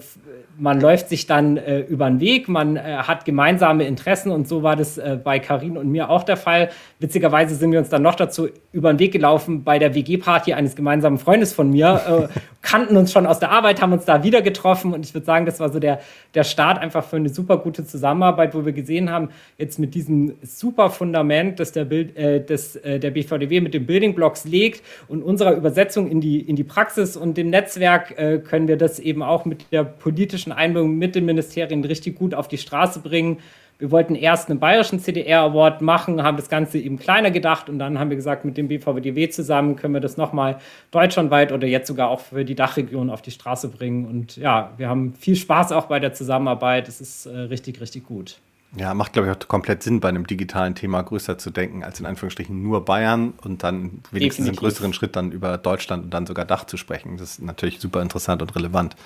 man 0.57 0.81
läuft 0.81 1.11
sich 1.11 1.27
dann 1.27 1.59
äh, 1.59 1.81
über 1.81 2.09
den 2.09 2.21
Weg, 2.21 2.49
man 2.49 2.77
äh, 2.77 2.81
hat 2.81 3.27
gemeinsame 3.27 3.85
Interessen 3.85 4.33
und 4.33 4.49
so 4.49 4.63
war 4.63 4.77
das 4.77 4.99
bei 5.23 5.41
Karin 5.41 5.77
und 5.77 5.91
mir 5.91 6.09
auch 6.09 6.23
der 6.23 6.39
Fall. 6.39 6.71
Witzigerweise 7.01 7.55
sind 7.55 7.71
wir 7.71 7.81
uns 7.81 7.91
dann 7.91 8.01
noch 8.01 8.15
dazu 8.15 8.49
über 8.73 8.95
den 8.95 8.99
Weg 8.99 9.13
gelaufen 9.13 9.63
bei 9.63 9.79
der 9.79 9.95
WG-Party 9.95 10.55
eines 10.55 10.75
gemeinsamen 10.75 11.19
Freundes 11.19 11.53
von 11.53 11.69
mir, 11.69 12.31
kannten 12.63 12.97
uns 12.97 13.13
schon 13.13 13.27
aus 13.27 13.39
der 13.41 13.51
Arbeit, 13.51 13.83
haben 13.83 13.93
uns 13.93 14.07
da 14.07 14.23
wieder 14.23 14.41
getroffen 14.41 14.95
und 14.95 15.05
ich 15.05 15.13
würde 15.13 15.27
sagen, 15.27 15.45
das 15.45 15.61
war 15.61 15.71
so 15.71 15.79
der, 15.81 16.01
der 16.35 16.45
Start 16.45 16.79
einfach 16.79 17.05
für 17.05 17.17
eine 17.17 17.29
super 17.29 17.59
gute 17.59 17.85
Zusammenarbeit, 17.85 18.55
wo 18.55 18.65
wir 18.65 18.73
gesehen 18.73 19.11
haben, 19.11 19.29
jetzt 19.59 19.79
mit 19.79 19.95
diesem 19.95 20.37
super 20.43 20.89
Fundament, 20.89 21.61
das 21.61 21.73
der, 21.73 21.85
Bild, 21.85 22.17
äh, 22.17 22.43
das, 22.43 22.77
äh, 22.77 22.99
der 22.99 23.11
BVDW 23.11 23.61
mit 23.61 23.75
den 23.75 23.85
Building 23.85 24.15
Blocks 24.15 24.45
legt 24.45 24.83
und 25.09 25.23
unserer 25.23 25.55
Übersetzung 25.55 26.09
in 26.09 26.21
die, 26.21 26.41
in 26.41 26.57
die 26.57 26.65
Praxis 26.65 27.17
und 27.17 27.37
dem 27.37 27.51
Netzwerk 27.51 28.17
können 28.45 28.69
wir 28.69 28.77
das 28.77 28.99
eben 28.99 29.23
auch 29.23 29.45
mit 29.45 29.71
der 29.73 29.85
politischen 29.85 30.53
Einbindung 30.53 30.97
mit 30.97 31.15
den 31.15 31.25
Ministerien 31.25 31.85
richtig 31.85 32.17
gut 32.17 32.35
auf 32.35 32.49
die 32.49 32.59
Straße 32.59 33.01
bringen. 33.01 33.39
Wir 33.79 33.91
wollten 33.91 34.15
erst 34.15 34.51
einen 34.51 34.61
bayerischen 34.61 35.01
CDR-Award 35.01 35.83
machen, 35.83 36.23
haben 36.23 36.37
das 36.37 36.49
Ganze 36.49 36.79
eben 36.79 36.97
kleiner 36.97 37.33
gedacht 37.33 37.69
und 37.69 37.81
dann 37.81 37.99
haben 37.99 38.09
wir 38.09 38.17
gesagt, 38.17 38.45
mit 38.45 38.57
dem 38.57 38.69
BVDW 38.69 39.29
zusammen 39.31 39.75
können 39.75 39.95
wir 39.95 40.01
das 40.01 40.17
nochmal 40.17 40.59
deutschlandweit 40.93 41.51
oder 41.51 41.67
jetzt 41.67 41.89
sogar 41.89 42.09
auch 42.09 42.21
für 42.21 42.45
die 42.45 42.55
Dachregion 42.55 43.11
auf 43.11 43.21
die 43.21 43.33
Straße 43.33 43.69
bringen. 43.69 44.07
Und 44.07 44.37
ja, 44.37 44.73
wir 44.77 44.89
haben 44.89 45.15
viel 45.15 45.35
Spaß 45.35 45.73
auch 45.73 45.87
bei 45.87 45.99
der 45.99 46.13
Zusammenarbeit. 46.13 46.87
Es 46.89 47.01
ist 47.01 47.27
äh, 47.27 47.37
richtig, 47.37 47.81
richtig 47.81 48.05
gut. 48.05 48.37
Ja, 48.77 48.93
macht, 48.95 49.13
glaube 49.13 49.29
ich, 49.29 49.37
auch 49.37 49.49
komplett 49.49 49.83
Sinn, 49.83 50.01
bei 50.01 50.09
einem 50.09 50.27
digitalen 50.27 50.75
Thema 50.75 51.03
größer 51.03 51.39
zu 51.39 51.51
denken, 51.51 51.85
als 51.85 52.01
in 52.01 52.07
Anführungsstrichen 52.07 52.61
nur 52.61 52.85
Bayern 52.85 53.35
und 53.43 53.63
dann 53.63 54.03
wenigstens 54.11 54.47
einen 54.47 54.57
größeren 54.57 54.93
Schritt 54.93 55.15
dann 55.15 55.31
über 55.31 55.59
Deutschland 55.59 56.05
und 56.05 56.11
dann 56.11 56.27
sogar 56.27 56.45
Dach 56.45 56.65
zu 56.65 56.77
sprechen. 56.77 57.17
Das 57.17 57.33
ist 57.33 57.43
natürlich 57.43 57.79
super 57.79 58.03
interessant 58.03 58.43
und 58.43 58.55
relevant. 58.57 58.97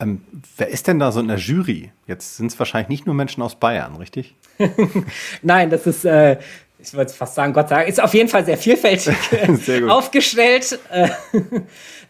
Ähm, 0.00 0.22
wer 0.56 0.68
ist 0.68 0.86
denn 0.86 0.98
da 0.98 1.12
so 1.12 1.20
in 1.20 1.28
der 1.28 1.38
Jury? 1.38 1.90
Jetzt 2.06 2.36
sind 2.36 2.52
es 2.52 2.58
wahrscheinlich 2.58 2.88
nicht 2.88 3.06
nur 3.06 3.14
Menschen 3.14 3.42
aus 3.42 3.56
Bayern, 3.56 3.96
richtig? 3.96 4.34
Nein, 5.42 5.70
das 5.70 5.86
ist, 5.86 6.04
äh, 6.04 6.38
ich 6.78 6.92
würde 6.94 7.12
fast 7.12 7.34
sagen, 7.34 7.52
Gott 7.52 7.68
sei 7.68 7.76
Dank, 7.76 7.88
ist 7.88 8.00
auf 8.00 8.14
jeden 8.14 8.28
Fall 8.28 8.44
sehr 8.44 8.56
vielfältig 8.56 9.14
sehr 9.64 9.90
aufgestellt. 9.90 10.78
Äh, 10.90 11.08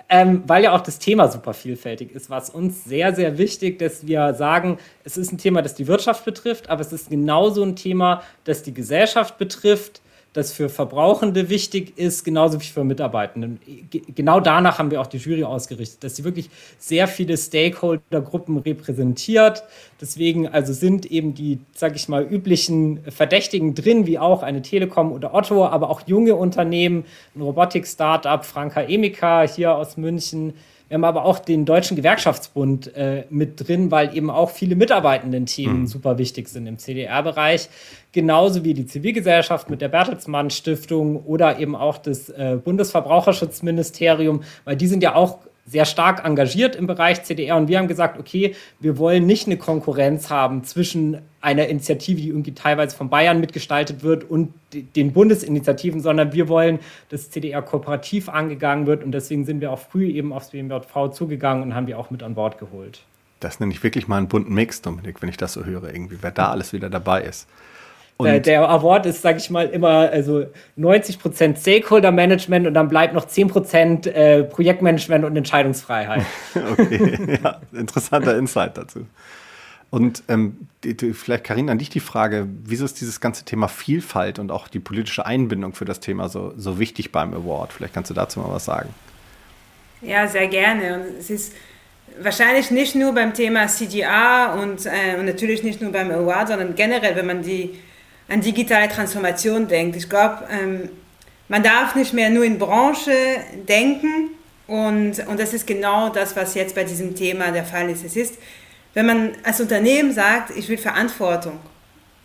ähm, 0.09 0.43
weil 0.47 0.65
ja 0.65 0.75
auch 0.75 0.81
das 0.81 0.99
Thema 0.99 1.29
super 1.29 1.53
vielfältig 1.53 2.13
ist, 2.13 2.31
was 2.31 2.51
uns 2.51 2.85
sehr, 2.85 3.15
sehr 3.15 3.37
wichtig, 3.37 3.79
dass 3.79 4.07
wir 4.07 4.35
sagen, 4.35 4.79
es 5.05 5.17
ist 5.17 5.33
ein 5.33 5.39
Thema, 5.39 5.61
das 5.61 5.75
die 5.75 5.87
Wirtschaft 5.87 6.25
betrifft, 6.25 6.71
aber 6.71 6.81
es 6.81 6.93
ist 6.93 7.11
genauso 7.11 7.63
ein 7.63 7.77
Thema, 7.77 8.23
das 8.45 8.63
die 8.63 8.73
Gesellschaft 8.73 9.37
betrifft, 9.37 10.01
das 10.33 10.53
für 10.53 10.69
Verbrauchende 10.69 11.49
wichtig 11.49 11.97
ist, 11.97 12.25
genauso 12.25 12.61
wie 12.61 12.67
für 12.67 12.85
Mitarbeitende. 12.85 13.57
Genau 14.15 14.41
danach 14.41 14.79
haben 14.79 14.91
wir 14.91 15.01
auch 15.01 15.07
die 15.07 15.17
Jury 15.17 15.45
ausgerichtet, 15.45 16.05
dass 16.05 16.17
sie 16.17 16.25
wirklich 16.25 16.51
sehr 16.79 17.09
viele 17.09 17.37
Stakeholder-Gruppen 17.37 18.59
repräsentiert. 18.59 19.65
Deswegen 20.01 20.47
also 20.47 20.73
sind 20.73 21.07
eben 21.07 21.35
die, 21.35 21.59
sage 21.75 21.97
ich 21.97 22.09
mal, 22.09 22.23
üblichen 22.23 23.01
Verdächtigen 23.11 23.75
drin, 23.75 24.07
wie 24.07 24.19
auch 24.19 24.43
eine 24.43 24.63
Telekom 24.63 25.13
oder 25.13 25.35
Otto, 25.35 25.67
aber 25.67 25.91
auch 25.91 26.03
junge 26.07 26.37
Unternehmen, 26.37 27.05
ein 27.35 27.43
Robotik-Startup, 27.43 28.45
Franka 28.45 28.83
Emika 28.83 29.43
hier 29.43 29.75
aus 29.75 29.97
München, 29.97 30.55
wir 30.89 30.95
haben 30.95 31.05
aber 31.05 31.25
auch 31.25 31.39
den 31.39 31.67
Deutschen 31.67 31.97
Gewerkschaftsbund 31.97 32.97
äh, 32.97 33.25
mit 33.29 33.69
drin, 33.69 33.91
weil 33.91 34.17
eben 34.17 34.31
auch 34.31 34.51
viele 34.51 34.75
Mitarbeitenden-Themen 34.75 35.81
mhm. 35.81 35.87
super 35.87 36.17
wichtig 36.17 36.49
sind 36.49 36.67
im 36.67 36.79
CDR-Bereich. 36.79 37.69
Genauso 38.13 38.65
wie 38.65 38.73
die 38.73 38.87
Zivilgesellschaft 38.87 39.69
mit 39.69 39.83
der 39.83 39.89
Bertelsmann 39.89 40.49
Stiftung 40.49 41.17
oder 41.25 41.59
eben 41.59 41.77
auch 41.77 41.99
das 41.99 42.31
äh, 42.31 42.59
Bundesverbraucherschutzministerium, 42.63 44.43
weil 44.65 44.77
die 44.77 44.87
sind 44.87 45.03
ja 45.03 45.15
auch 45.15 45.41
sehr 45.69 45.85
stark 45.85 46.25
engagiert 46.25 46.75
im 46.77 46.87
Bereich 46.87 47.23
CDR 47.25 47.57
und 47.57 47.69
wir 47.69 47.79
haben 47.79 47.89
gesagt, 47.89 48.19
okay, 48.19 48.55
wir 48.81 48.97
wollen 48.97 49.27
nicht 49.27 49.47
eine 49.47 49.59
Konkurrenz 49.59 50.31
haben 50.31 50.65
zwischen 50.65 51.19
einer 51.41 51.67
Initiative, 51.67 52.21
die 52.21 52.29
irgendwie 52.29 52.55
teilweise 52.55 52.97
von 52.97 53.11
Bayern 53.11 53.39
mitgestaltet 53.41 54.03
wird 54.03 54.29
und 54.29 54.55
den 54.73 55.13
Bundesinitiativen, 55.13 56.01
sondern 56.01 56.33
wir 56.33 56.49
wollen, 56.49 56.79
dass 57.11 57.31
CDR 57.31 57.61
kooperativ 57.63 58.29
angegangen 58.29 58.87
wird 58.87 59.05
und 59.05 59.13
deswegen 59.13 59.45
sind 59.45 59.61
wir 59.61 59.71
auch 59.71 59.79
früh 59.79 60.07
eben 60.07 60.33
aufs 60.33 60.51
BMJV 60.51 61.11
zugegangen 61.13 61.63
und 61.63 61.75
haben 61.75 61.87
die 61.87 61.95
auch 61.95 62.11
mit 62.11 62.23
an 62.23 62.35
Bord 62.35 62.59
geholt. 62.59 63.03
Das 63.41 63.61
nenne 63.61 63.73
ich 63.73 63.83
wirklich 63.83 64.09
mal 64.09 64.17
einen 64.17 64.29
bunten 64.29 64.55
Mix, 64.55 64.83
Dominik, 64.83 65.23
wenn 65.23 65.29
ich 65.29 65.37
das 65.37 65.53
so 65.53 65.65
höre, 65.65 65.93
irgendwie, 65.93 66.19
wer 66.23 66.33
da 66.33 66.51
alles 66.51 66.73
wieder 66.73 66.91
dabei 66.91 67.23
ist. 67.23 67.47
Und 68.21 68.47
der 68.47 68.69
Award 68.69 69.07
ist, 69.07 69.23
sage 69.23 69.39
ich 69.39 69.49
mal, 69.49 69.69
immer 69.69 70.11
also 70.11 70.45
90% 70.77 71.57
Stakeholder 71.57 72.11
Management 72.11 72.67
und 72.67 72.75
dann 72.75 72.89
bleibt 72.89 73.15
noch 73.15 73.27
10% 73.27 74.09
äh, 74.09 74.43
Projektmanagement 74.43 75.25
und 75.25 75.37
Entscheidungsfreiheit. 75.37 76.25
okay, 76.73 77.39
ja, 77.43 77.61
interessanter 77.73 78.37
Insight 78.37 78.77
dazu. 78.77 79.07
Und 79.91 80.25
ähm, 80.29 80.67
die, 80.83 80.97
die, 80.97 81.13
vielleicht, 81.15 81.45
Karin, 81.45 81.71
an 81.71 81.79
dich 81.79 81.91
die 81.91 82.01
Frage, 82.01 82.49
wieso 82.65 82.85
ist 82.85 83.01
dieses 83.01 83.21
ganze 83.21 83.45
Thema 83.45 83.69
Vielfalt 83.69 84.41
und 84.41 84.51
auch 84.51 84.67
die 84.67 84.81
politische 84.81 85.25
Einbindung 85.25 85.73
für 85.73 85.85
das 85.85 86.01
Thema 86.01 86.29
so, 86.29 86.53
so 86.57 86.81
wichtig 86.81 87.13
beim 87.13 87.33
Award? 87.33 87.73
Vielleicht 87.73 87.95
kannst 87.95 88.11
du 88.11 88.15
dazu 88.15 88.41
mal 88.41 88.53
was 88.53 88.65
sagen. 88.65 88.89
Ja, 90.03 90.27
sehr 90.27 90.49
gerne. 90.49 90.95
Und 90.95 91.19
es 91.19 91.31
ist 91.31 91.55
wahrscheinlich 92.21 92.73
nicht 92.73 92.97
nur 92.97 93.15
beim 93.15 93.33
Thema 93.33 93.69
CDR 93.69 94.59
und, 94.61 94.87
äh, 94.87 95.19
und 95.19 95.27
natürlich 95.27 95.63
nicht 95.63 95.81
nur 95.81 95.93
beim 95.93 96.11
Award, 96.11 96.49
sondern 96.49 96.75
generell, 96.75 97.15
wenn 97.15 97.27
man 97.27 97.43
die 97.43 97.79
an 98.29 98.41
digitale 98.41 98.89
Transformation 98.89 99.67
denkt. 99.67 99.97
Ich 99.97 100.09
glaube, 100.09 100.47
ähm, 100.51 100.91
man 101.49 101.63
darf 101.63 101.95
nicht 101.95 102.13
mehr 102.13 102.31
nur 102.31 102.45
in 102.45 102.59
Branche 102.59 103.13
denken 103.67 104.31
und, 104.67 105.27
und 105.27 105.41
das 105.41 105.55
ist 105.55 105.67
genau 105.67 106.11
das, 106.11 106.37
was 106.37 106.55
jetzt 106.55 106.75
bei 106.75 106.85
diesem 106.85 107.15
Thema 107.15 107.51
der 107.51 107.65
Fall 107.65 107.89
ist. 107.89 108.05
Es 108.05 108.17
ist, 108.17 108.35
wenn 108.93 109.07
man 109.07 109.33
als 109.43 109.61
Unternehmen 109.61 110.13
sagt, 110.13 110.57
ich 110.57 110.69
will 110.69 110.77
Verantwortung 110.77 111.59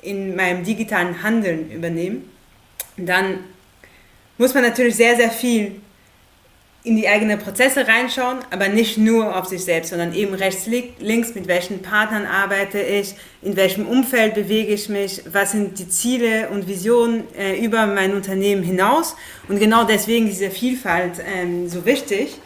in 0.01 0.35
meinem 0.35 0.63
digitalen 0.63 1.23
Handeln 1.23 1.71
übernehmen, 1.71 2.29
dann 2.97 3.39
muss 4.37 4.53
man 4.53 4.63
natürlich 4.63 4.95
sehr, 4.95 5.15
sehr 5.15 5.31
viel 5.31 5.81
in 6.85 6.97
die 6.97 7.07
eigenen 7.07 7.39
Prozesse 7.39 7.87
reinschauen, 7.87 8.39
aber 8.51 8.67
nicht 8.67 8.97
nur 8.97 9.37
auf 9.37 9.45
sich 9.45 9.63
selbst, 9.63 9.91
sondern 9.91 10.13
eben 10.13 10.33
rechts, 10.33 10.67
links, 10.99 11.33
mit 11.33 11.47
welchen 11.47 11.81
Partnern 11.81 12.25
arbeite 12.25 12.81
ich, 12.81 13.15
in 13.41 13.55
welchem 13.55 13.87
Umfeld 13.87 14.33
bewege 14.33 14.73
ich 14.73 14.89
mich, 14.89 15.23
was 15.31 15.53
sind 15.53 15.79
die 15.79 15.87
Ziele 15.87 16.49
und 16.49 16.67
Visionen 16.67 17.23
äh, 17.37 17.57
über 17.63 17.85
mein 17.85 18.13
Unternehmen 18.13 18.63
hinaus. 18.63 19.15
Und 19.47 19.59
genau 19.59 19.85
deswegen 19.85 20.27
ist 20.27 20.41
diese 20.41 20.51
Vielfalt 20.51 21.13
ähm, 21.25 21.69
so 21.69 21.85
wichtig. 21.85 22.37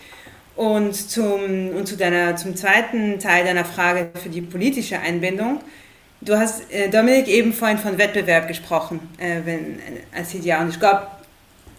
Und, 0.55 0.95
zum, 0.95 1.69
und 1.75 1.87
zu 1.87 1.97
deiner, 1.97 2.35
zum 2.35 2.55
zweiten 2.55 3.19
Teil 3.19 3.45
deiner 3.45 3.63
Frage 3.63 4.09
für 4.15 4.29
die 4.29 4.41
politische 4.41 4.99
Einbindung. 4.99 5.59
Du 6.19 6.35
hast, 6.35 6.71
äh, 6.73 6.89
Dominik, 6.89 7.27
eben 7.27 7.53
vorhin 7.53 7.77
von 7.77 7.99
Wettbewerb 7.99 8.47
gesprochen, 8.47 8.99
äh, 9.19 9.41
wenn, 9.45 9.77
äh, 9.77 10.17
als 10.17 10.33
Ideal. 10.33 10.63
Und 10.63 10.69
ich 10.69 10.79
glaube, 10.79 11.05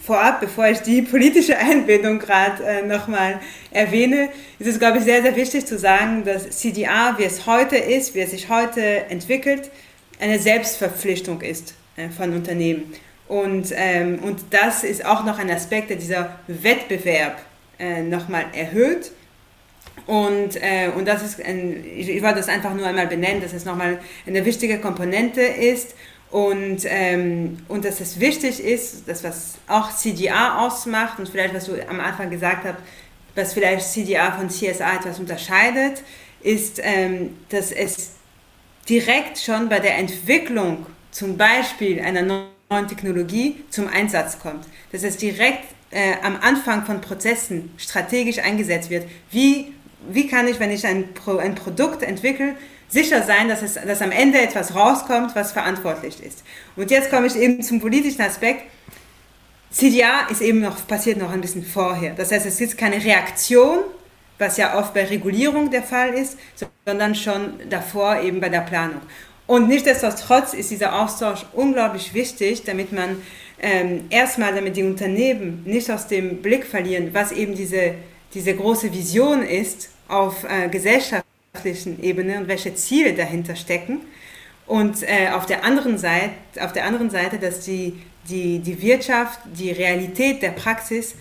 vorab, 0.09 0.41
bevor 0.41 0.67
ich 0.69 0.79
die 0.79 1.03
politische 1.03 1.59
Einbindung 1.59 2.19
gerade 2.19 2.65
äh, 2.65 2.83
nochmal 2.83 3.41
erwähne, 3.71 4.31
ist 4.59 4.67
es, 4.67 4.79
glaube 4.79 4.99
ich, 4.99 5.05
sehr, 5.05 5.21
sehr 5.21 5.37
wichtig 5.37 5.67
zu 5.67 5.79
sagen, 5.79 6.25
dass 6.25 6.49
CDA, 6.49 7.17
wie 7.19 7.25
es 7.25 7.47
heute 7.47 7.77
ist, 7.77 8.15
wie 8.15 8.21
es 8.21 8.31
sich 8.31 8.49
heute 8.49 8.81
entwickelt, 9.11 9.71
eine 10.19 10.39
Selbstverpflichtung 10.39 11.43
ist 11.43 11.75
äh, 11.97 12.09
von 12.09 12.33
Unternehmen. 12.33 12.95
Und, 13.29 13.67
ähm, 13.77 14.21
und 14.21 14.41
das 14.51 14.83
ist 14.83 15.05
auch 15.05 15.25
noch 15.27 15.39
ein 15.39 15.51
Aspekt, 15.51 15.91
der 15.91 15.99
dieser 15.99 16.39
Wettbewerb 16.47 17.43
äh, 17.79 18.01
nochmal 18.01 18.47
erhöht. 18.55 19.13
Und, 20.07 20.57
äh, 20.57 20.89
und 20.97 21.07
das 21.07 21.23
ist, 21.23 21.45
ein, 21.45 21.85
ich, 21.85 22.09
ich 22.09 22.23
wollte 22.23 22.37
das 22.37 22.49
einfach 22.49 22.73
nur 22.73 22.87
einmal 22.87 23.09
benennen, 23.09 23.43
dass 23.43 23.53
es 23.53 23.67
nochmal 23.67 23.99
eine 24.27 24.47
wichtige 24.47 24.79
Komponente 24.79 25.43
ist 25.43 25.95
und, 26.31 26.81
ähm, 26.85 27.59
und 27.69 27.85
dass 27.85 28.01
es 28.01 28.21
wichtig 28.21 28.61
ist, 28.61 29.09
das 29.09 29.25
was 29.25 29.55
auch 29.67 29.95
CDA 29.95 30.67
ausmacht 30.67 31.19
und 31.19 31.29
vielleicht 31.29 31.55
was 31.55 31.67
du 31.67 31.89
am 31.89 32.01
Anfang 32.01 32.31
gesagt 32.31 32.65
hast, 32.65 32.77
was 33.35 33.55
vielleicht 33.55 33.87
CDA 33.91 34.33
von 34.33 34.51
CSA 34.51 34.97
etwas 34.97 35.19
unterscheidet, 35.19 36.03
ist, 36.41 36.81
ähm, 36.83 37.37
dass 37.49 37.73
es 37.73 38.13
direkt 38.89 39.39
schon 39.39 39.69
bei 39.69 39.81
der 39.81 39.97
Entwicklung 39.97 40.87
zum 41.11 41.37
Beispiel 41.37 42.01
einer 42.01 42.23
neuen 42.23 42.89
Technologie 42.89 43.65
zum 43.71 43.89
Einsatz 43.89 44.39
kommt. 44.39 44.67
Dass 44.93 45.03
es 45.03 45.17
direkt 45.17 45.65
äh, 45.91 46.15
am 46.23 46.37
Anfang 46.41 46.85
von 46.85 47.01
Prozessen 47.01 47.73
strategisch 47.79 48.39
eingesetzt 48.39 48.91
wird. 48.91 49.07
Wie, 49.31 49.73
wie 50.11 50.27
kann 50.27 50.47
ich, 50.47 50.61
wenn 50.61 50.71
ich 50.71 50.87
ein, 50.87 51.15
Pro, 51.15 51.39
ein 51.39 51.55
Produkt 51.55 52.03
entwickle, 52.03 52.55
sicher 52.89 53.23
sein, 53.23 53.49
dass, 53.49 53.63
es, 53.63 53.75
dass 53.75 54.03
am 54.03 54.11
Ende 54.11 54.41
etwas 54.41 54.75
rauskommt, 54.75 55.35
was 55.37 55.53
verantwortlich 55.53 56.23
ist. 56.23 56.43
Und 56.77 56.91
jetzt 56.91 57.11
komme 57.11 57.27
ich 57.27 57.37
eben 57.37 57.63
zum 57.63 57.81
politischen 57.81 58.23
Aspekt. 58.23 58.63
CDA 59.71 60.27
ist 60.31 60.41
eben 60.41 60.61
noch, 60.61 60.87
passiert 60.87 61.19
noch 61.19 61.31
ein 61.31 61.41
bisschen 61.41 61.65
vorher. 61.65 62.15
Das 62.15 62.33
heißt, 62.33 62.47
es 62.47 62.61
ist 62.61 62.79
keine 62.79 63.05
Reaktion, 63.05 63.81
was 64.39 64.57
ja 64.57 64.79
oft 64.79 64.95
bei 64.95 65.05
Regulierung 65.05 65.71
der 65.71 65.83
Fall 65.83 66.15
ist, 66.15 66.39
sondern 66.87 67.15
schon 67.15 67.55
davor 67.69 68.21
eben 68.21 68.41
bei 68.41 68.49
der 68.49 68.61
Planung. 68.61 69.03
Und 69.47 69.69
nichtsdestotrotz 69.69 70.53
ist 70.53 70.71
dieser 70.71 71.01
Austausch 71.01 71.45
unglaublich 71.55 72.15
wichtig, 72.15 72.65
damit 72.65 72.93
man 72.93 73.23
ähm, 73.61 74.05
erstmal, 74.11 74.55
damit 74.55 74.77
die 74.77 74.85
Unternehmen 74.85 75.63
nicht 75.65 75.91
aus 75.91 76.07
dem 76.07 76.43
Blick 76.43 76.65
verlieren, 76.65 77.11
was 77.13 77.33
eben 77.33 77.55
diese, 77.55 77.95
diese 78.35 78.55
große 78.55 78.93
Vision 78.93 79.43
ist 79.43 79.91
auf 80.07 80.45
äh, 80.45 80.69
Gesellschaft 80.69 81.25
Ebene 82.03 82.39
und 82.39 82.49
welche 82.49 82.75
Ziele 82.75 83.15
dahinter 83.15 83.57
stecken. 83.57 84.01
Und 84.67 85.03
äh, 85.03 85.31
auf, 85.31 85.47
der 85.47 85.65
anderen 85.65 85.99
Seite, 85.99 86.31
auf 86.61 86.73
der 86.73 86.85
anderen 86.85 87.11
Seite, 87.11 87.39
dass 87.39 87.61
die, 87.61 88.01
die, 88.29 88.59
die 88.59 88.83
Wirtschaft 88.83 89.41
die 89.55 89.71
Realität 89.71 90.43
der 90.43 90.51
Praxis 90.51 91.15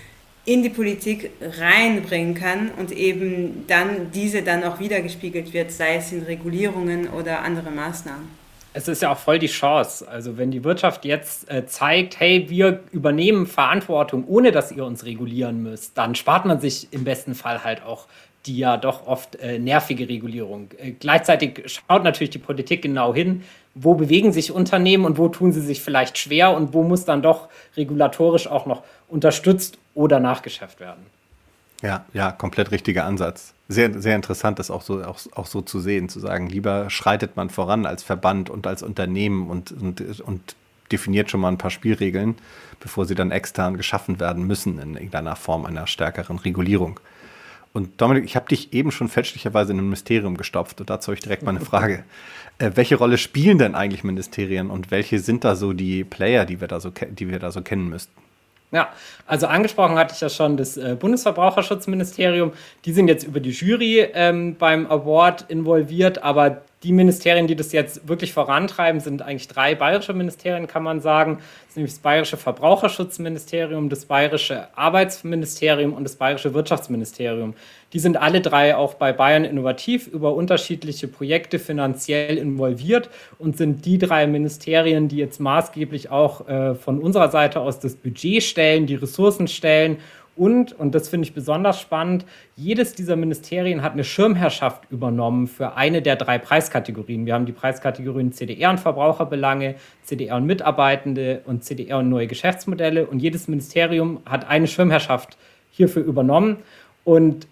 in 0.44 0.64
die 0.64 0.70
Politik 0.70 1.32
reinbringen 1.42 2.34
kann 2.34 2.72
und 2.78 2.92
eben 2.92 3.66
dann 3.68 4.12
diese 4.12 4.44
dann 4.44 4.64
auch 4.64 4.80
wiedergespiegelt 4.80 5.54
wird, 5.54 5.72
sei 5.72 5.96
es 5.96 6.12
in 6.12 6.24
Regulierungen 6.24 7.10
oder 7.10 7.42
andere 7.42 7.70
Maßnahmen. 7.70 8.48
Es 8.74 8.88
ist 8.88 9.02
ja 9.02 9.12
auch 9.12 9.18
voll 9.18 9.40
die 9.40 9.48
Chance. 9.48 10.08
Also 10.08 10.38
wenn 10.38 10.52
die 10.52 10.64
Wirtschaft 10.64 11.04
jetzt 11.04 11.50
äh, 11.50 11.66
zeigt, 11.66 12.20
hey, 12.20 12.46
wir 12.50 12.82
übernehmen 12.92 13.48
Verantwortung, 13.48 14.26
ohne 14.28 14.52
dass 14.52 14.72
ihr 14.72 14.86
uns 14.86 15.04
regulieren 15.04 15.64
müsst, 15.64 15.98
dann 15.98 16.16
spart 16.16 16.46
man 16.46 16.62
sich 16.62 16.88
im 16.92 17.04
besten 17.04 17.34
Fall 17.34 17.64
halt 17.64 17.82
auch 17.84 18.06
die 18.48 18.58
ja 18.58 18.78
doch 18.78 19.06
oft 19.06 19.36
äh, 19.36 19.60
nervige 19.60 20.08
Regulierung. 20.10 20.70
Äh, 20.78 20.92
gleichzeitig 20.92 21.64
schaut 21.66 22.04
natürlich 22.04 22.32
die 22.32 22.40
Politik 22.40 22.82
genau 22.82 23.14
hin, 23.14 23.44
wo 23.76 23.94
bewegen 23.94 24.32
sich 24.32 24.52
Unternehmen 24.52 25.06
und 25.06 25.18
wo 25.18 25.28
tun 25.28 25.52
sie 25.52 25.62
sich 25.62 25.82
vielleicht 25.82 26.18
schwer 26.18 26.56
und 26.56 26.74
wo 26.74 26.84
muss 26.84 27.06
dann 27.06 27.22
doch 27.22 27.50
regulatorisch 27.76 28.48
auch 28.48 28.66
noch 28.66 28.84
unterstützt 29.08 29.78
oder 29.94 30.20
nachgeschärft 30.20 30.80
werden. 30.80 31.06
Ja, 31.84 32.06
ja, 32.14 32.32
komplett 32.32 32.72
richtiger 32.72 33.06
Ansatz. 33.06 33.54
Sehr, 33.68 34.02
sehr 34.02 34.16
interessant, 34.16 34.58
das 34.58 34.72
auch 34.72 34.82
so, 34.82 35.04
auch, 35.04 35.20
auch 35.36 35.46
so 35.46 35.62
zu 35.62 35.80
sehen, 35.80 36.10
zu 36.10 36.20
sagen, 36.20 36.48
lieber 36.48 36.90
schreitet 36.90 37.36
man 37.36 37.50
voran 37.50 37.86
als 37.86 38.02
Verband 38.02 38.50
und 38.50 38.66
als 38.66 38.82
Unternehmen 38.82 39.50
und, 39.50 39.72
und, 39.72 40.22
und 40.22 40.56
definiert 40.92 41.30
schon 41.30 41.42
mal 41.42 41.50
ein 41.50 41.58
paar 41.58 41.70
Spielregeln, 41.70 42.36
bevor 42.80 43.06
sie 43.06 43.14
dann 43.14 43.32
extern 43.32 43.78
geschaffen 43.78 44.20
werden 44.20 44.48
müssen 44.48 44.80
in 44.80 44.94
irgendeiner 44.94 45.36
Form 45.36 45.66
einer 45.66 45.86
stärkeren 45.86 46.40
Regulierung. 46.40 47.00
Und 47.78 48.02
Dominik, 48.02 48.26
ich 48.26 48.36
habe 48.36 48.48
dich 48.48 48.74
eben 48.74 48.90
schon 48.90 49.08
fälschlicherweise 49.08 49.72
in 49.72 49.78
ein 49.78 49.84
Ministerium 49.84 50.36
gestopft 50.36 50.80
und 50.82 50.90
dazu 50.90 51.10
habe 51.10 51.14
ich 51.14 51.22
direkt 51.22 51.44
mal 51.44 51.52
eine 51.52 51.62
Frage. 51.62 52.04
Äh, 52.60 52.72
welche 52.74 52.96
Rolle 52.96 53.20
spielen 53.20 53.60
denn 53.60 53.76
eigentlich 53.76 54.04
Ministerien 54.04 54.72
und 54.72 54.90
welche 54.90 55.20
sind 55.20 55.44
da 55.44 55.56
so 55.56 55.74
die 55.74 56.04
Player, 56.04 56.44
die 56.44 56.60
wir 56.60 56.68
da 56.68 56.80
so, 56.80 56.90
die 56.90 57.30
wir 57.30 57.38
da 57.38 57.52
so 57.52 57.62
kennen 57.62 57.88
müssten? 57.88 58.12
Ja, 58.72 58.90
also 59.28 59.46
angesprochen 59.46 59.96
hatte 59.96 60.16
ich 60.16 60.22
ja 60.22 60.30
schon 60.30 60.58
das 60.58 60.76
äh, 60.76 60.98
Bundesverbraucherschutzministerium. 61.00 62.54
Die 62.84 62.94
sind 62.94 63.10
jetzt 63.10 63.26
über 63.26 63.42
die 63.42 63.52
Jury 63.52 64.08
ähm, 64.12 64.56
beim 64.58 64.90
Award 64.90 65.46
involviert, 65.50 66.24
aber 66.24 66.64
die 66.84 66.92
Ministerien, 66.92 67.48
die 67.48 67.56
das 67.56 67.72
jetzt 67.72 68.08
wirklich 68.08 68.34
vorantreiben, 68.34 69.02
sind 69.02 69.24
eigentlich 69.24 69.48
drei 69.48 69.74
bayerische 69.74 70.14
Ministerien, 70.14 70.68
kann 70.68 70.84
man 70.84 71.02
sagen. 71.02 71.38
Das 71.38 71.70
ist 71.70 71.78
nämlich 71.78 71.94
das 71.94 72.02
Bayerische 72.02 72.38
Verbraucherschutzministerium, 72.38 73.90
das 73.90 74.06
Bayerische 74.06 74.68
Arbeitsministerium 74.78 75.94
und 75.94 76.04
das 76.04 76.18
Bayerische 76.18 76.54
Wirtschaftsministerium. 76.54 77.56
Die 77.94 78.00
sind 78.00 78.18
alle 78.18 78.42
drei 78.42 78.76
auch 78.76 78.94
bei 78.94 79.12
Bayern 79.12 79.44
Innovativ 79.44 80.06
über 80.06 80.36
unterschiedliche 80.36 81.08
Projekte 81.08 81.58
finanziell 81.58 82.38
involviert 82.38 83.10
und 83.40 83.58
sind 83.58 83.86
die 83.86 83.98
drei 83.98 84.28
Ministerien, 84.28 85.08
die 85.08 85.18
jetzt 85.18 85.40
maßgeblich 85.40 86.12
auch 86.12 86.48
äh, 86.48 86.76
von 86.76 87.00
unserer 87.00 87.32
Seite 87.32 87.60
aus 87.62 87.80
das 87.80 87.96
Budget 87.96 88.44
stellen, 88.44 88.86
die 88.86 88.96
Ressourcen 88.96 89.48
stellen 89.48 89.98
und, 90.38 90.74
und 90.74 90.94
das 90.94 91.10
finde 91.10 91.28
ich 91.28 91.34
besonders 91.34 91.80
spannend, 91.80 92.26
jedes 92.56 92.94
dieser 92.94 93.16
Ministerien 93.16 93.82
hat 93.82 93.94
eine 93.94 94.04
Schirmherrschaft 94.04 94.84
übernommen 94.92 95.48
für 95.48 95.76
eine 95.76 96.02
der 96.02 96.16
drei 96.16 96.38
Preiskategorien. 96.38 97.26
Wir 97.26 97.34
haben 97.34 97.46
die 97.46 97.52
Preiskategorien 97.52 98.32
CDR 98.32 98.70
und 98.70 98.80
Verbraucherbelange, 98.80 99.76
CDR 100.04 100.38
und 100.38 100.46
Mitarbeitende 100.46 101.42
und 101.46 101.64
CDR 101.64 102.00
und 102.00 102.10
neue 102.10 102.28
Geschäftsmodelle. 102.28 103.08
Und 103.08 103.20
jedes 103.20 103.48
Ministerium 103.48 104.22
hat 104.26 104.48
eine 104.48 104.68
Schirmherrschaft 104.68 105.38
hierfür 105.72 106.04
übernommen. 106.04 106.58
Und 107.04 107.48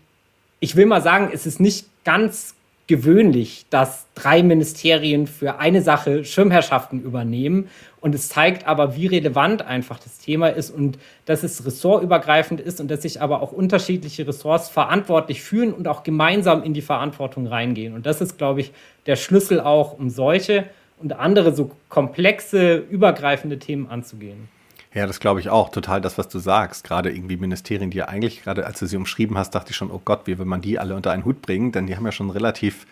ich 0.59 0.75
will 0.75 0.85
mal 0.85 1.01
sagen, 1.01 1.29
es 1.33 1.45
ist 1.45 1.59
nicht 1.59 1.87
ganz 2.03 2.54
gewöhnlich, 2.87 3.65
dass 3.69 4.05
drei 4.13 4.43
Ministerien 4.43 5.25
für 5.25 5.57
eine 5.59 5.81
Sache 5.81 6.23
Schirmherrschaften 6.23 7.01
übernehmen. 7.01 7.69
Und 7.99 8.13
es 8.13 8.29
zeigt 8.29 8.67
aber, 8.67 8.95
wie 8.95 9.07
relevant 9.07 9.63
einfach 9.63 9.99
das 9.99 10.19
Thema 10.19 10.49
ist 10.49 10.69
und 10.69 10.99
dass 11.25 11.43
es 11.43 11.65
ressortübergreifend 11.65 12.61
ist 12.61 12.79
und 12.79 12.91
dass 12.91 13.01
sich 13.01 13.21
aber 13.21 13.41
auch 13.41 13.51
unterschiedliche 13.51 14.27
Ressorts 14.27 14.69
verantwortlich 14.69 15.41
fühlen 15.41 15.73
und 15.73 15.87
auch 15.87 16.03
gemeinsam 16.03 16.61
in 16.61 16.73
die 16.73 16.83
Verantwortung 16.83 17.47
reingehen. 17.47 17.95
Und 17.95 18.05
das 18.05 18.21
ist, 18.21 18.37
glaube 18.37 18.61
ich, 18.61 18.71
der 19.07 19.15
Schlüssel 19.15 19.59
auch, 19.59 19.97
um 19.97 20.09
solche 20.09 20.65
und 20.99 21.13
andere 21.13 21.55
so 21.55 21.71
komplexe, 21.89 22.75
übergreifende 22.77 23.57
Themen 23.57 23.89
anzugehen. 23.89 24.54
Ja, 24.95 25.05
das 25.05 25.19
glaube 25.19 25.41
ich 25.41 25.49
auch. 25.49 25.69
Total 25.69 25.99
das, 25.99 26.17
was 26.17 26.29
du 26.29 26.39
sagst. 26.39 26.85
Gerade 26.85 27.11
irgendwie 27.11 27.35
Ministerien, 27.35 27.91
die 27.91 27.97
ja 27.97 28.07
eigentlich, 28.07 28.41
gerade 28.41 28.65
als 28.65 28.79
du 28.79 28.87
sie 28.87 28.95
umschrieben 28.95 29.37
hast, 29.37 29.51
dachte 29.51 29.71
ich 29.71 29.75
schon, 29.75 29.91
oh 29.91 30.01
Gott, 30.03 30.21
wie 30.25 30.39
will 30.39 30.45
man 30.45 30.61
die 30.61 30.79
alle 30.79 30.95
unter 30.95 31.11
einen 31.11 31.25
Hut 31.25 31.41
bringen? 31.41 31.73
Denn 31.73 31.85
die 31.85 31.97
haben 31.97 32.05
ja 32.05 32.13
schon 32.13 32.29
relativ 32.29 32.87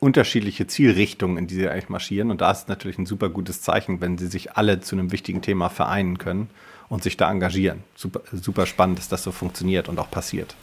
unterschiedliche 0.00 0.66
Zielrichtungen, 0.66 1.38
in 1.38 1.46
die 1.46 1.54
sie 1.54 1.68
eigentlich 1.68 1.88
marschieren. 1.88 2.32
Und 2.32 2.40
da 2.40 2.50
ist 2.50 2.62
es 2.62 2.68
natürlich 2.68 2.98
ein 2.98 3.06
super 3.06 3.28
gutes 3.28 3.62
Zeichen, 3.62 4.00
wenn 4.00 4.18
sie 4.18 4.26
sich 4.26 4.56
alle 4.56 4.80
zu 4.80 4.96
einem 4.96 5.12
wichtigen 5.12 5.40
Thema 5.40 5.68
vereinen 5.68 6.18
können 6.18 6.50
und 6.88 7.04
sich 7.04 7.16
da 7.16 7.30
engagieren. 7.30 7.84
Super, 7.94 8.22
super 8.32 8.66
spannend, 8.66 8.98
dass 8.98 9.08
das 9.08 9.22
so 9.22 9.30
funktioniert 9.30 9.88
und 9.88 10.00
auch 10.00 10.10
passiert. 10.10 10.56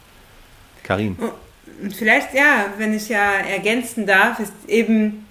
Karin. 0.82 1.16
Vielleicht, 1.96 2.34
ja, 2.34 2.66
wenn 2.76 2.92
ich 2.92 3.08
ja 3.08 3.32
ergänzen 3.32 4.06
darf, 4.06 4.38
ist 4.38 4.52
eben, 4.68 5.24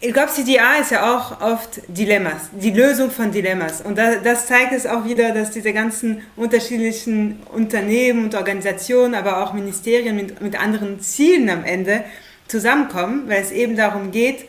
ich 0.00 0.12
glaube, 0.12 0.30
CDA 0.30 0.76
ist 0.76 0.92
ja 0.92 1.16
auch 1.16 1.40
oft 1.40 1.80
Dilemmas, 1.88 2.50
die 2.52 2.70
Lösung 2.70 3.10
von 3.10 3.32
Dilemmas. 3.32 3.80
Und 3.80 3.98
das, 3.98 4.46
zeigt 4.46 4.72
es 4.72 4.86
auch 4.86 5.04
wieder, 5.04 5.32
dass 5.32 5.50
diese 5.50 5.72
ganzen 5.72 6.22
unterschiedlichen 6.36 7.40
Unternehmen 7.52 8.24
und 8.24 8.34
Organisationen, 8.36 9.16
aber 9.16 9.42
auch 9.42 9.52
Ministerien 9.54 10.14
mit, 10.14 10.40
mit 10.40 10.60
anderen 10.60 11.00
Zielen 11.00 11.50
am 11.50 11.64
Ende, 11.64 12.04
zusammenkommen, 12.46 13.28
weil 13.28 13.42
es 13.42 13.50
eben 13.50 13.76
darum 13.76 14.12
geht, 14.12 14.48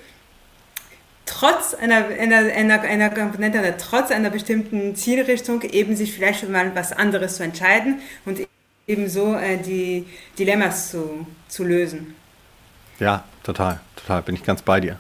trotz 1.25 1.73
einer, 1.73 2.05
einer, 2.07 2.38
einer, 2.53 2.81
einer 2.81 3.09
Komponente 3.09 3.59
oder 3.59 3.77
trotz 3.77 4.12
einer 4.12 4.29
bestimmten 4.29 4.95
Zielrichtung 4.95 5.63
eben 5.63 5.95
sich 5.95 6.13
vielleicht 6.13 6.47
mal 6.47 6.75
was 6.75 6.91
anderes 6.91 7.38
zu 7.38 7.43
entscheiden 7.43 7.99
und 8.25 8.39
eben 8.88 9.09
so 9.09 9.35
äh, 9.35 9.57
die 9.57 10.05
Dilemmas 10.38 10.91
zu, 10.91 11.25
zu 11.47 11.63
lösen. 11.63 12.15
Ja, 12.99 13.23
total, 13.43 13.79
total, 13.95 14.21
bin 14.21 14.35
ich 14.35 14.43
ganz 14.43 14.62
bei 14.62 14.79
dir. 14.79 14.99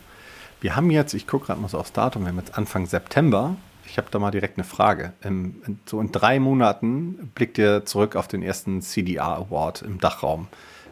Wir 0.61 0.75
haben 0.75 0.91
jetzt, 0.91 1.13
ich 1.13 1.25
gucke 1.25 1.47
gerade 1.47 1.61
mal 1.61 1.69
so 1.69 1.77
aufs 1.77 1.93
Datum, 1.93 2.23
wir 2.23 2.29
haben 2.29 2.39
jetzt 2.39 2.57
Anfang 2.57 2.85
September. 2.85 3.55
Ich 3.85 3.97
habe 3.97 4.07
da 4.11 4.19
mal 4.19 4.31
direkt 4.31 4.57
eine 4.57 4.65
Frage. 4.65 5.13
In, 5.23 5.61
in, 5.65 5.79
so 5.85 5.99
in 5.99 6.11
drei 6.11 6.39
Monaten 6.39 7.31
blickt 7.33 7.57
ihr 7.57 7.85
zurück 7.85 8.15
auf 8.15 8.27
den 8.27 8.43
ersten 8.43 8.81
CDR 8.81 9.37
Award 9.37 9.81
im 9.81 9.99
Dachraum. 9.99 10.47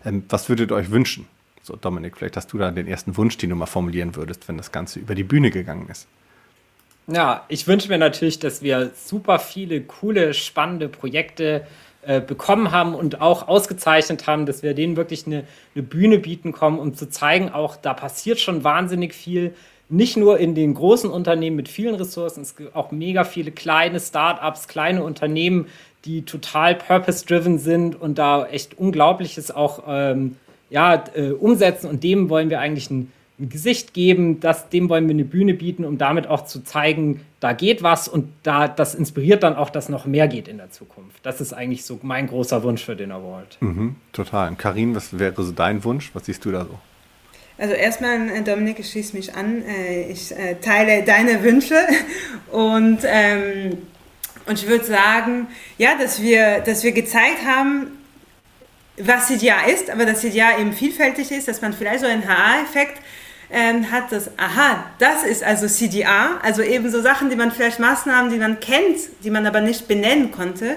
Ähm, 0.06 0.23
was 0.30 0.49
würdet 0.49 0.71
ihr 0.71 0.75
euch 0.75 0.89
wünschen? 0.89 1.27
So, 1.62 1.75
Dominik, 1.75 2.17
vielleicht 2.17 2.38
hast 2.38 2.51
du 2.53 2.58
da 2.58 2.71
den 2.71 2.88
ersten 2.88 3.17
Wunsch, 3.17 3.38
den 3.38 3.49
du 3.49 3.56
mal 3.56 3.65
formulieren 3.65 4.15
würdest, 4.15 4.47
wenn 4.47 4.58
das 4.58 4.71
Ganze 4.71 4.99
über 4.99 5.15
die 5.15 5.23
Bühne 5.23 5.51
gegangen 5.51 5.88
ist. 5.89 6.08
Ja, 7.08 7.45
ich 7.49 7.67
wünsche 7.67 7.89
mir 7.89 7.97
natürlich, 7.97 8.39
dass 8.39 8.62
wir 8.62 8.91
super 8.95 9.39
viele 9.39 9.82
coole, 9.82 10.34
spannende 10.34 10.89
Projekte 10.89 11.62
äh, 11.62 11.87
bekommen 12.21 12.71
haben 12.71 12.95
und 12.95 13.21
auch 13.21 13.47
ausgezeichnet 13.47 14.27
haben, 14.27 14.45
dass 14.45 14.63
wir 14.63 14.73
denen 14.73 14.95
wirklich 14.95 15.27
eine, 15.27 15.43
eine 15.75 15.83
Bühne 15.83 16.19
bieten 16.19 16.51
kommen, 16.51 16.79
um 16.79 16.93
zu 16.93 17.09
zeigen, 17.09 17.49
auch 17.49 17.75
da 17.75 17.93
passiert 17.93 18.39
schon 18.39 18.63
wahnsinnig 18.63 19.13
viel. 19.13 19.53
Nicht 19.89 20.17
nur 20.17 20.37
in 20.37 20.53
den 20.55 20.73
großen 20.73 21.09
Unternehmen 21.09 21.55
mit 21.55 21.69
vielen 21.69 21.95
Ressourcen, 21.95 22.41
es 22.41 22.55
gibt 22.55 22.75
auch 22.75 22.91
mega 22.91 23.23
viele 23.23 23.51
kleine 23.51 23.99
Startups, 23.99 24.67
kleine 24.67 25.03
Unternehmen, 25.03 25.67
die 26.05 26.23
total 26.23 26.75
purpose-driven 26.75 27.59
sind 27.59 27.99
und 27.99 28.17
da 28.17 28.45
echt 28.45 28.77
Unglaubliches 28.77 29.51
auch 29.51 29.83
ähm, 29.87 30.37
ja, 30.69 31.03
äh, 31.15 31.31
umsetzen 31.31 31.89
und 31.89 32.03
dem 32.03 32.29
wollen 32.29 32.49
wir 32.49 32.59
eigentlich 32.59 32.89
ein, 32.89 33.11
ein, 33.39 33.50
Gesicht 33.50 33.93
geben, 33.93 34.39
das, 34.39 34.69
dem 34.69 34.89
wollen 34.89 35.08
wir 35.08 35.13
eine 35.13 35.26
Bühne 35.26 35.54
bieten, 35.54 35.86
um 35.86 35.97
damit 35.97 36.28
auch 36.28 36.45
zu 36.45 36.63
zeigen, 36.63 37.21
da 37.39 37.54
geht 37.54 37.84
was 37.84 38.08
und 38.08 38.30
da, 38.43 38.67
das 38.67 38.95
inspiriert 38.95 39.43
dann 39.43 39.56
auch, 39.56 39.69
dass 39.69 39.89
noch 39.89 40.06
mehr 40.06 40.28
geht 40.28 40.47
in 40.47 40.58
der 40.58 40.71
Zukunft. 40.71 41.19
Das 41.23 41.41
ist 41.41 41.54
eigentlich 41.54 41.86
so 41.86 42.00
mein 42.02 42.28
großer 42.28 42.63
Wunsch 42.63 42.84
für 42.84 42.95
den 42.95 43.12
Award. 43.12 43.58
Mhm, 43.60 43.95
total. 44.12 44.50
Und 44.50 44.58
Karin, 44.58 44.95
was 44.95 45.17
wäre 45.19 45.43
so 45.43 45.52
dein 45.52 45.84
Wunsch? 45.84 46.12
Was 46.13 46.26
siehst 46.26 46.43
du 46.45 46.52
da 46.52 46.65
so? 46.65 46.80
Also 47.60 47.73
erstmal, 47.73 48.30
äh, 48.30 48.41
Dominik, 48.43 48.80
ich 48.80 48.89
schließe 48.89 49.15
mich 49.15 49.34
an. 49.34 49.63
Äh, 49.63 50.12
ich 50.12 50.32
äh, 50.32 50.56
teile 50.56 51.04
deine 51.04 51.43
Wünsche 51.43 51.76
und, 52.52 53.00
ähm, 53.04 53.78
und 54.45 54.62
ich 54.62 54.67
würde 54.67 54.86
sagen, 54.86 55.47
ja, 55.78 55.97
dass 56.00 56.21
wir, 56.21 56.60
dass 56.60 56.84
wir 56.84 56.91
gezeigt 56.91 57.45
haben, 57.45 57.88
was 58.97 59.28
CDA 59.28 59.65
ist, 59.67 59.89
aber 59.89 60.06
dass 60.06 60.21
CDA 60.21 60.60
eben 60.60 60.73
vielfältig 60.73 61.32
ist, 61.32 61.47
dass 61.47 61.62
man 61.62 61.73
vielleicht 61.73 62.02
so 62.02 62.08
einen 62.08 62.28
HA-Effekt 62.28 63.00
ähm, 63.49 63.91
hat, 63.91 64.12
dass, 64.12 64.29
aha, 64.38 64.86
das 64.99 65.23
ist 65.23 65.43
also 65.43 65.67
CDA, 65.67 66.39
also 66.41 66.62
eben 66.62 66.89
so 66.91 67.01
Sachen, 67.01 67.29
die 67.29 67.36
man 67.36 67.51
vielleicht 67.51 67.79
Maßnahmen, 67.79 68.31
die 68.31 68.38
man 68.38 68.60
kennt, 68.60 68.99
die 69.23 69.29
man 69.29 69.45
aber 69.45 69.62
nicht 69.62 69.88
benennen 69.88 70.31
konnte. 70.31 70.75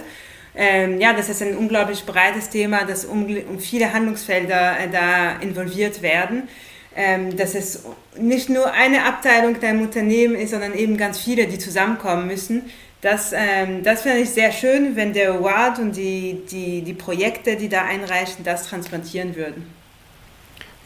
Ähm, 0.54 1.00
ja, 1.00 1.12
das 1.12 1.28
ist 1.28 1.42
ein 1.42 1.56
unglaublich 1.56 2.04
breites 2.04 2.50
Thema, 2.50 2.84
dass 2.84 3.04
um, 3.04 3.26
viele 3.58 3.92
Handlungsfelder 3.92 4.80
äh, 4.80 4.88
da 4.90 5.36
involviert 5.40 6.02
werden. 6.02 6.48
Ähm, 6.96 7.36
dass 7.36 7.54
es 7.54 7.84
nicht 8.18 8.48
nur 8.48 8.72
eine 8.72 9.04
Abteilung 9.04 9.60
der 9.60 9.74
Unternehmen 9.74 10.34
ist, 10.34 10.50
sondern 10.50 10.74
eben 10.74 10.96
ganz 10.96 11.20
viele, 11.20 11.46
die 11.46 11.56
zusammenkommen 11.56 12.26
müssen, 12.26 12.64
das, 13.00 13.32
ähm, 13.32 13.82
das 13.82 14.02
finde 14.02 14.18
ich 14.18 14.30
sehr 14.30 14.52
schön, 14.52 14.96
wenn 14.96 15.12
der 15.12 15.32
Award 15.32 15.78
und 15.78 15.96
die, 15.96 16.42
die, 16.50 16.82
die 16.82 16.92
Projekte, 16.92 17.56
die 17.56 17.68
da 17.68 17.84
einreichen, 17.84 18.44
das 18.44 18.68
transplantieren 18.68 19.36
würden. 19.36 19.79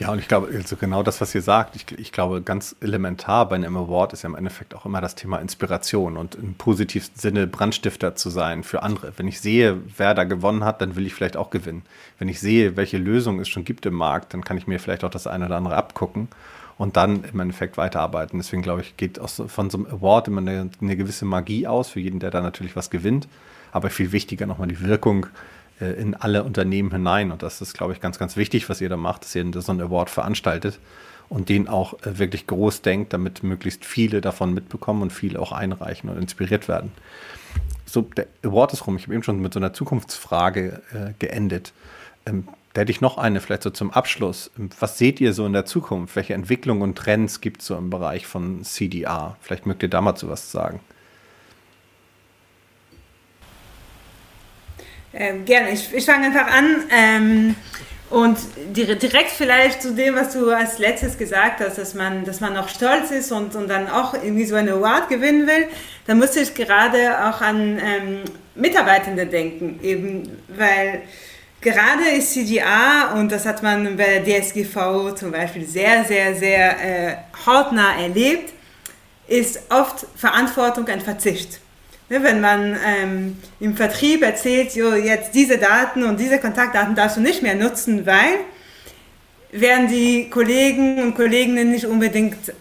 Ja, 0.05 0.11
und 0.11 0.19
ich 0.19 0.29
glaube, 0.29 0.51
also 0.55 0.77
genau 0.77 1.03
das, 1.03 1.23
was 1.23 1.35
ihr 1.35 1.41
sagt, 1.41 1.77
ich, 1.77 1.99
ich 1.99 2.13
glaube, 2.13 2.43
ganz 2.43 2.77
elementar 2.83 3.49
bei 3.49 3.55
einem 3.55 3.75
Award 3.75 4.13
ist 4.13 4.23
ja 4.23 4.29
im 4.29 4.35
Endeffekt 4.35 4.75
auch 4.75 4.85
immer 4.85 5.01
das 5.01 5.15
Thema 5.15 5.39
Inspiration 5.39 6.19
und 6.19 6.35
im 6.35 6.57
positivsten 6.57 7.19
Sinne 7.19 7.47
Brandstifter 7.47 8.15
zu 8.15 8.29
sein 8.29 8.65
für 8.65 8.83
andere. 8.83 9.15
Wenn 9.17 9.29
ich 9.29 9.41
sehe, 9.41 9.81
wer 9.97 10.13
da 10.13 10.25
gewonnen 10.25 10.63
hat, 10.63 10.83
dann 10.83 10.95
will 10.95 11.07
ich 11.07 11.15
vielleicht 11.15 11.39
auch 11.39 11.49
gewinnen. 11.49 11.85
Wenn 12.19 12.29
ich 12.29 12.39
sehe, 12.39 12.77
welche 12.77 12.99
Lösungen 12.99 13.41
es 13.41 13.49
schon 13.49 13.65
gibt 13.65 13.87
im 13.87 13.95
Markt, 13.95 14.35
dann 14.35 14.45
kann 14.45 14.59
ich 14.59 14.67
mir 14.67 14.79
vielleicht 14.79 15.05
auch 15.05 15.11
das 15.11 15.27
eine 15.27 15.47
oder 15.47 15.57
andere 15.57 15.77
abgucken 15.77 16.29
und 16.77 16.99
dann 16.99 17.25
im 17.25 17.41
Endeffekt 17.41 17.79
weiterarbeiten. 17.79 18.39
Deswegen 18.39 18.61
glaube 18.61 18.83
ich, 18.83 18.99
geht 18.99 19.19
aus, 19.19 19.43
von 19.47 19.71
so 19.71 19.79
einem 19.79 19.87
Award 19.87 20.29
immer 20.29 20.43
eine, 20.43 20.69
eine, 20.83 20.97
gewisse 20.99 21.25
Magie 21.25 21.67
aus, 21.67 21.89
für 21.89 22.01
jeden, 22.01 22.21
der 22.21 22.31
da 22.31 22.43
natürlich 22.43 22.77
was 22.77 22.91
gewinnt. 22.91 23.27
Aber 23.73 23.89
viel 23.89 24.13
wichtiger 24.13 24.45
nochmal 24.45 24.69
die 24.69 24.83
Wirkung 24.83 25.29
in 25.81 26.15
alle 26.15 26.45
Unternehmen 26.45 26.91
hinein. 26.91 27.33
Und 27.33 27.43
das 27.43 27.61
ist, 27.61 27.77
glaube 27.77 27.93
ich, 27.93 28.01
ganz, 28.01 28.19
ganz 28.19 28.37
wichtig, 28.37 28.69
was 28.69 28.81
ihr 28.81 28.89
da 28.89 28.97
macht, 28.97 29.25
dass 29.25 29.35
ihr 29.35 29.45
so 29.53 29.73
einen 29.73 29.81
Award 29.81 30.11
veranstaltet 30.11 30.79
und 31.29 31.49
den 31.49 31.69
auch 31.69 31.95
äh, 32.03 32.19
wirklich 32.19 32.47
groß 32.47 32.83
denkt, 32.83 33.13
damit 33.13 33.43
möglichst 33.43 33.85
viele 33.85 34.21
davon 34.21 34.55
mitbekommen 34.55 35.03
und 35.03 35.13
viele 35.13 35.41
auch 35.41 35.53
einreichen 35.53 36.11
und 36.11 36.19
inspiriert 36.19 36.69
werden. 36.69 36.93
So, 37.87 38.03
der 38.03 38.27
Award 38.43 38.73
ist 38.73 38.87
rum. 38.87 38.97
Ich 38.97 39.05
habe 39.05 39.15
eben 39.15 39.23
schon 39.23 39.41
mit 39.41 39.53
so 39.53 39.61
einer 39.61 39.73
Zukunftsfrage 39.73 40.83
äh, 40.93 41.13
geendet. 41.19 41.73
Ähm, 42.27 42.49
da 42.73 42.81
hätte 42.81 42.91
ich 42.91 43.01
noch 43.01 43.19
eine, 43.19 43.41
vielleicht 43.41 43.63
so 43.63 43.71
zum 43.71 43.91
Abschluss. 43.91 44.51
Ähm, 44.59 44.71
was 44.79 44.99
seht 44.99 45.21
ihr 45.21 45.33
so 45.33 45.47
in 45.47 45.53
der 45.53 45.65
Zukunft? 45.65 46.17
Welche 46.17 46.35
Entwicklungen 46.35 46.83
und 46.83 46.97
Trends 46.97 47.41
gibt 47.41 47.61
es 47.61 47.69
so 47.69 47.77
im 47.77 47.91
Bereich 47.91 48.27
von 48.27 48.65
CDR? 48.65 49.37
Vielleicht 49.41 49.67
mögt 49.67 49.83
ihr 49.83 49.91
da 49.91 50.01
mal 50.01 50.17
zu 50.17 50.29
was 50.29 50.51
sagen. 50.51 50.81
Ähm, 55.15 55.45
gerne, 55.45 55.71
ich, 55.71 55.93
ich 55.93 56.05
fange 56.05 56.27
einfach 56.27 56.47
an. 56.47 56.85
Ähm, 56.91 57.57
und 58.11 58.39
direkt 58.77 59.31
vielleicht 59.31 59.83
zu 59.83 59.93
dem, 59.93 60.15
was 60.15 60.35
du 60.35 60.51
als 60.51 60.79
letztes 60.79 61.19
gesagt 61.19 61.61
hast, 61.61 61.79
dass 61.79 61.95
man, 61.95 62.25
dass 62.25 62.41
man 62.41 62.55
noch 62.55 62.69
stolz 62.69 63.11
ist 63.11 63.33
und, 63.33 63.57
und 63.57 63.69
dann 63.69 63.89
auch 63.89 64.15
irgendwie 64.15 64.45
so 64.45 64.55
eine 64.55 64.73
Award 64.73 65.09
gewinnen 65.09 65.49
will, 65.49 65.67
da 66.07 66.15
musste 66.15 66.41
ich 66.41 66.55
gerade 66.55 67.27
auch 67.27 67.41
an 67.41 67.81
ähm, 67.83 68.21
Mitarbeitende 68.55 69.27
denken, 69.27 69.81
eben 69.83 70.31
weil 70.49 71.03
gerade 71.61 72.11
ist 72.17 72.33
CGA, 72.35 73.15
und 73.15 73.33
das 73.33 73.47
hat 73.47 73.63
man 73.63 73.97
bei 73.97 74.21
der 74.21 74.43
DSGV 74.43 75.15
zum 75.17 75.33
Beispiel 75.33 75.67
sehr, 75.67 76.05
sehr, 76.05 76.37
sehr 76.37 77.11
äh, 77.11 77.17
hautnah 77.47 78.01
erlebt, 78.01 78.53
ist 79.27 79.61
oft 79.71 80.07
Verantwortung 80.15 80.87
ein 80.89 81.01
Verzicht. 81.01 81.59
Ne, 82.11 82.23
wenn 82.23 82.41
man 82.41 82.77
ähm, 82.87 83.39
im 83.61 83.77
Vertrieb 83.77 84.23
erzählt, 84.23 84.75
jo, 84.75 84.95
jetzt 84.95 85.35
diese 85.35 85.57
Daten 85.57 86.05
und 86.05 86.21
diese 86.21 86.39
Kontaktdaten 86.39 86.95
darfst 86.95 87.17
du 87.17 87.23
nicht 87.23 87.43
mehr 87.43 87.55
nutzen, 87.55 88.05
weil 88.05 88.41
werden 89.53 89.89
die 89.89 90.29
Kollegen 90.29 91.01
und 91.01 91.15
Kolleginnen 91.15 91.71
nicht 91.71 91.87
unbedingt 91.87 92.53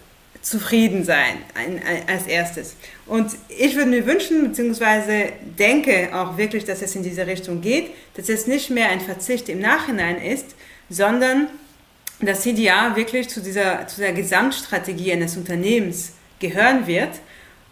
zufrieden 0.41 1.03
sein 1.03 1.37
ein, 1.55 1.81
ein, 1.85 2.07
als 2.07 2.27
erstes. 2.27 2.75
Und 3.05 3.31
ich 3.49 3.75
würde 3.75 3.89
mir 3.89 4.05
wünschen, 4.05 4.49
beziehungsweise 4.49 5.33
denke 5.57 6.09
auch 6.13 6.37
wirklich, 6.37 6.63
dass 6.63 6.81
es 6.81 6.95
in 6.95 7.03
diese 7.03 7.27
Richtung 7.27 7.59
geht, 7.59 7.91
dass 8.15 8.29
es 8.29 8.47
nicht 8.47 8.69
mehr 8.69 8.89
ein 8.89 9.01
Verzicht 9.01 9.49
im 9.49 9.59
Nachhinein 9.59 10.21
ist, 10.21 10.55
sondern 10.89 11.47
dass 12.21 12.41
CDA 12.41 12.95
wirklich 12.95 13.27
zu 13.27 13.41
dieser, 13.41 13.87
zu 13.87 13.99
der 13.99 14.13
Gesamtstrategie 14.13 15.11
eines 15.11 15.35
Unternehmens 15.35 16.13
gehören 16.39 16.87
wird 16.87 17.09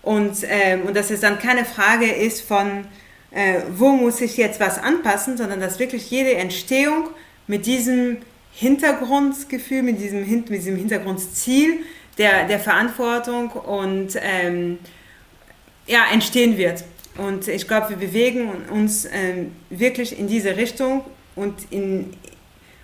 und, 0.01 0.37
ähm, 0.47 0.83
und 0.83 0.95
dass 0.95 1.11
es 1.11 1.21
dann 1.21 1.39
keine 1.39 1.65
Frage 1.65 2.11
ist 2.11 2.41
von, 2.41 2.85
äh, 3.31 3.61
wo 3.69 3.89
muss 3.89 4.19
ich 4.21 4.37
jetzt 4.37 4.59
was 4.59 4.77
anpassen, 4.77 5.37
sondern 5.37 5.59
dass 5.59 5.79
wirklich 5.79 6.09
jede 6.09 6.35
Entstehung 6.35 7.09
mit 7.47 7.65
diesem 7.65 8.17
Hintergrundgefühl, 8.53 9.83
mit 9.83 9.99
diesem, 9.99 10.19
mit 10.27 10.49
diesem 10.49 10.75
Hintergrundsziel 10.75 11.79
der, 12.17 12.47
der 12.47 12.59
Verantwortung 12.59 13.51
und 13.51 14.19
ähm, 14.21 14.79
ja, 15.87 16.05
entstehen 16.11 16.57
wird. 16.57 16.83
Und 17.17 17.47
ich 17.47 17.67
glaube, 17.67 17.89
wir 17.89 17.97
bewegen 17.97 18.49
uns 18.69 19.05
ähm, 19.05 19.51
wirklich 19.69 20.17
in 20.17 20.27
diese 20.27 20.55
Richtung 20.57 21.03
und, 21.35 21.55
in, 21.69 22.13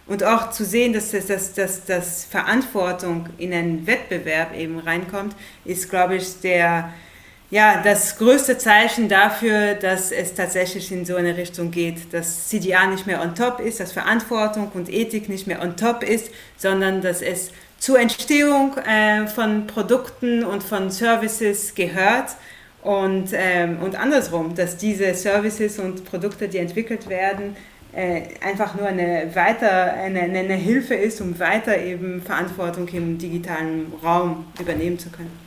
und 0.07 0.23
auch 0.23 0.51
zu 0.51 0.65
sehen, 0.65 0.93
dass, 0.93 1.11
das, 1.11 1.27
dass, 1.27 1.53
dass, 1.53 1.85
dass 1.85 2.25
Verantwortung 2.25 3.27
in 3.37 3.53
einen 3.53 3.87
Wettbewerb 3.87 4.55
eben 4.55 4.79
reinkommt, 4.79 5.35
ist, 5.65 5.89
glaube 5.89 6.15
ich, 6.15 6.39
der, 6.41 6.93
ja, 7.49 7.81
das 7.81 8.17
größte 8.17 8.57
Zeichen 8.57 9.07
dafür, 9.07 9.75
dass 9.75 10.11
es 10.11 10.33
tatsächlich 10.33 10.91
in 10.91 11.05
so 11.05 11.15
eine 11.15 11.37
Richtung 11.37 11.71
geht, 11.71 12.13
dass 12.13 12.49
CDA 12.49 12.87
nicht 12.87 13.07
mehr 13.07 13.21
on 13.21 13.35
top 13.35 13.61
ist, 13.61 13.79
dass 13.79 13.93
Verantwortung 13.93 14.69
und 14.73 14.91
Ethik 14.91 15.29
nicht 15.29 15.47
mehr 15.47 15.61
on 15.61 15.77
top 15.77 16.03
ist, 16.03 16.29
sondern 16.57 17.01
dass 17.01 17.21
es 17.21 17.51
zur 17.79 17.99
Entstehung 17.99 18.75
äh, 18.79 19.27
von 19.27 19.65
Produkten 19.65 20.43
und 20.43 20.61
von 20.61 20.91
Services 20.91 21.73
gehört 21.73 22.35
und, 22.83 23.29
ähm, 23.31 23.79
und 23.81 23.95
andersrum, 23.95 24.53
dass 24.55 24.75
diese 24.75 25.13
Services 25.13 25.79
und 25.79 26.03
Produkte, 26.03 26.49
die 26.49 26.57
entwickelt 26.57 27.07
werden, 27.07 27.55
äh, 27.93 28.23
einfach 28.45 28.75
nur 28.75 28.87
eine, 28.87 29.33
weiter, 29.33 29.93
eine, 29.93 30.21
eine 30.21 30.55
Hilfe 30.55 30.95
ist, 30.95 31.21
um 31.21 31.39
weiter 31.39 31.77
eben 31.77 32.21
Verantwortung 32.21 32.89
im 32.89 33.17
digitalen 33.17 33.93
Raum 34.03 34.45
übernehmen 34.59 34.99
zu 34.99 35.09
können. 35.09 35.46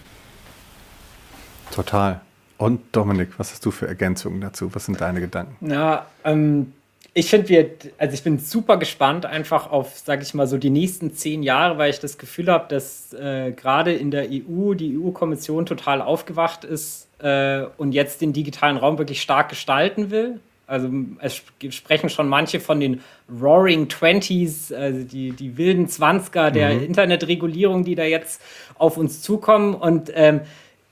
Total. 1.74 2.20
Und 2.58 2.80
Dominik, 2.92 3.30
was 3.38 3.52
hast 3.52 3.64
du 3.64 3.70
für 3.70 3.88
Ergänzungen 3.88 4.40
dazu? 4.40 4.74
Was 4.74 4.84
sind 4.84 5.00
deine 5.00 5.20
Gedanken? 5.20 5.70
Ja, 5.70 6.06
ähm, 6.24 6.72
ich 7.12 7.28
finde, 7.28 7.48
wir, 7.48 7.70
also 7.98 8.14
ich 8.14 8.22
bin 8.22 8.38
super 8.38 8.76
gespannt 8.76 9.26
einfach 9.26 9.70
auf, 9.70 9.98
sage 9.98 10.22
ich 10.22 10.32
mal, 10.34 10.46
so 10.46 10.58
die 10.58 10.70
nächsten 10.70 11.14
zehn 11.14 11.42
Jahre, 11.42 11.78
weil 11.78 11.90
ich 11.90 11.98
das 11.98 12.18
Gefühl 12.18 12.48
habe, 12.48 12.68
dass 12.68 13.12
äh, 13.14 13.52
gerade 13.52 13.92
in 13.92 14.10
der 14.10 14.28
EU 14.30 14.74
die 14.74 14.96
EU-Kommission 14.96 15.66
total 15.66 16.02
aufgewacht 16.02 16.64
ist 16.64 17.08
äh, 17.18 17.62
und 17.78 17.92
jetzt 17.92 18.20
den 18.20 18.32
digitalen 18.32 18.76
Raum 18.76 18.98
wirklich 18.98 19.22
stark 19.22 19.48
gestalten 19.48 20.10
will. 20.10 20.38
Also 20.68 20.88
es 21.18 21.42
sprechen 21.70 22.10
schon 22.10 22.28
manche 22.28 22.60
von 22.60 22.78
den 22.78 23.00
Roaring 23.28 23.88
Twenties, 23.88 24.70
also 24.72 25.02
die, 25.02 25.32
die 25.32 25.56
wilden 25.56 25.88
Zwanziger 25.88 26.52
der 26.52 26.74
mhm. 26.74 26.84
Internetregulierung, 26.84 27.84
die 27.84 27.96
da 27.96 28.04
jetzt 28.04 28.40
auf 28.78 28.96
uns 28.96 29.20
zukommen. 29.20 29.74
Und 29.74 30.12
ähm, 30.14 30.42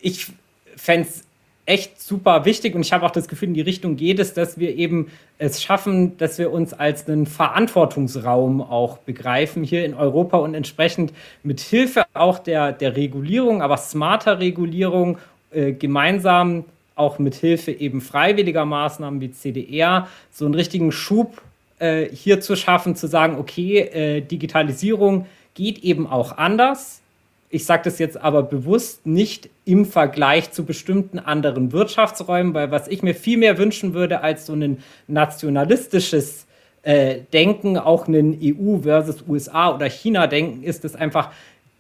ich 0.01 0.33
fände 0.79 1.09
es 1.09 1.25
echt 1.69 2.01
super 2.01 2.47
wichtig 2.47 2.75
und 2.75 2.81
ich 2.81 2.95
habe 2.95 3.05
auch 3.05 3.11
das 3.11 3.29
Gefühl, 3.29 3.49
in 3.49 3.55
die 3.55 3.61
Richtung 3.61 3.97
geht 3.97 4.19
es, 4.19 4.33
dass 4.33 4.59
wir 4.59 4.75
eben 4.75 5.11
es 5.37 5.62
schaffen, 5.62 6.17
dass 6.17 6.38
wir 6.38 6.51
uns 6.51 6.73
als 6.73 7.07
einen 7.07 7.27
Verantwortungsraum 7.27 8.62
auch 8.62 8.97
begreifen 8.99 9.62
hier 9.64 9.85
in 9.85 9.93
Europa 9.93 10.38
und 10.38 10.55
entsprechend 10.55 11.12
mit 11.43 11.61
Hilfe 11.61 12.05
auch 12.14 12.38
der, 12.38 12.73
der 12.73 12.97
Regulierung, 12.97 13.61
aber 13.61 13.77
smarter 13.77 14.41
Regulierung 14.41 15.19
äh, 15.51 15.73
gemeinsam 15.73 16.64
auch 16.95 17.19
mit 17.19 17.35
Hilfe 17.35 17.71
eben 17.71 18.01
freiwilliger 18.01 18.64
Maßnahmen 18.64 19.21
wie 19.21 19.31
CDR 19.31 20.09
so 20.33 20.47
einen 20.47 20.55
richtigen 20.55 20.91
Schub 20.91 21.43
äh, 21.81 22.07
hier 22.07 22.41
zu 22.41 22.57
schaffen, 22.57 22.97
zu 22.97 23.07
sagen, 23.07 23.37
okay, 23.38 23.81
äh, 23.81 24.21
Digitalisierung 24.23 25.27
geht 25.53 25.81
eben 25.81 26.07
auch 26.07 26.38
anders 26.38 27.03
ich 27.51 27.65
sage 27.65 27.85
das 27.85 27.99
jetzt 27.99 28.21
aber 28.21 28.43
bewusst 28.43 29.07
nicht 29.07 29.49
im 29.65 29.87
Vergleich 29.87 30.51
zu 30.53 30.65
bestimmten 30.65 31.19
anderen 31.19 31.73
Wirtschaftsräumen, 31.73 32.55
weil 32.55 32.71
was 32.71 32.89
ich 32.89 33.03
mir 33.03 33.15
viel 33.15 33.39
mehr 33.39 33.57
wünschen 33.59 33.95
würde 33.95 34.21
als 34.21 34.47
so 34.47 34.53
ein 34.53 34.79
nationalistisches 35.07 36.47
äh, 36.83 37.21
Denken, 37.33 37.79
auch 37.79 38.07
ein 38.07 38.39
EU 38.43 38.79
versus 38.83 39.25
USA 39.27 39.75
oder 39.75 39.89
China 39.89 40.27
Denken, 40.27 40.63
ist 40.63 40.85
es 40.85 40.95
einfach 40.95 41.31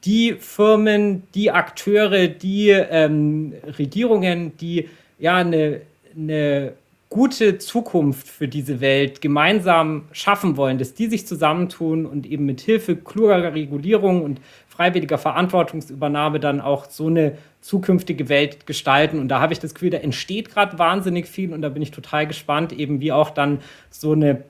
die 0.04 0.34
Firmen, 0.34 1.24
die 1.34 1.50
Akteure, 1.50 2.28
die 2.28 2.70
ähm, 2.70 3.52
Regierungen, 3.78 4.56
die 4.56 4.88
ja 5.18 5.36
eine, 5.36 5.82
eine 6.16 6.72
gute 7.10 7.58
Zukunft 7.58 8.28
für 8.28 8.48
diese 8.48 8.80
Welt 8.80 9.20
gemeinsam 9.20 10.04
schaffen 10.12 10.56
wollen, 10.56 10.78
dass 10.78 10.94
die 10.94 11.06
sich 11.06 11.26
zusammentun 11.26 12.06
und 12.06 12.26
eben 12.26 12.44
mit 12.44 12.60
Hilfe 12.60 12.96
kluger 12.96 13.54
Regulierung 13.54 14.22
und 14.22 14.40
freiwilliger 14.78 15.18
Verantwortungsübernahme 15.18 16.38
dann 16.38 16.60
auch 16.60 16.88
so 16.88 17.08
eine 17.08 17.36
zukünftige 17.62 18.28
Welt 18.28 18.64
gestalten. 18.64 19.18
Und 19.18 19.26
da 19.26 19.40
habe 19.40 19.52
ich 19.52 19.58
das 19.58 19.74
Gefühl, 19.74 19.90
da 19.90 19.98
entsteht 19.98 20.50
gerade 20.50 20.78
wahnsinnig 20.78 21.26
viel 21.26 21.52
und 21.52 21.62
da 21.62 21.68
bin 21.68 21.82
ich 21.82 21.90
total 21.90 22.28
gespannt, 22.28 22.72
eben 22.72 23.00
wie 23.00 23.10
auch 23.10 23.30
dann 23.30 23.58
so 23.90 24.12
eine 24.12 24.44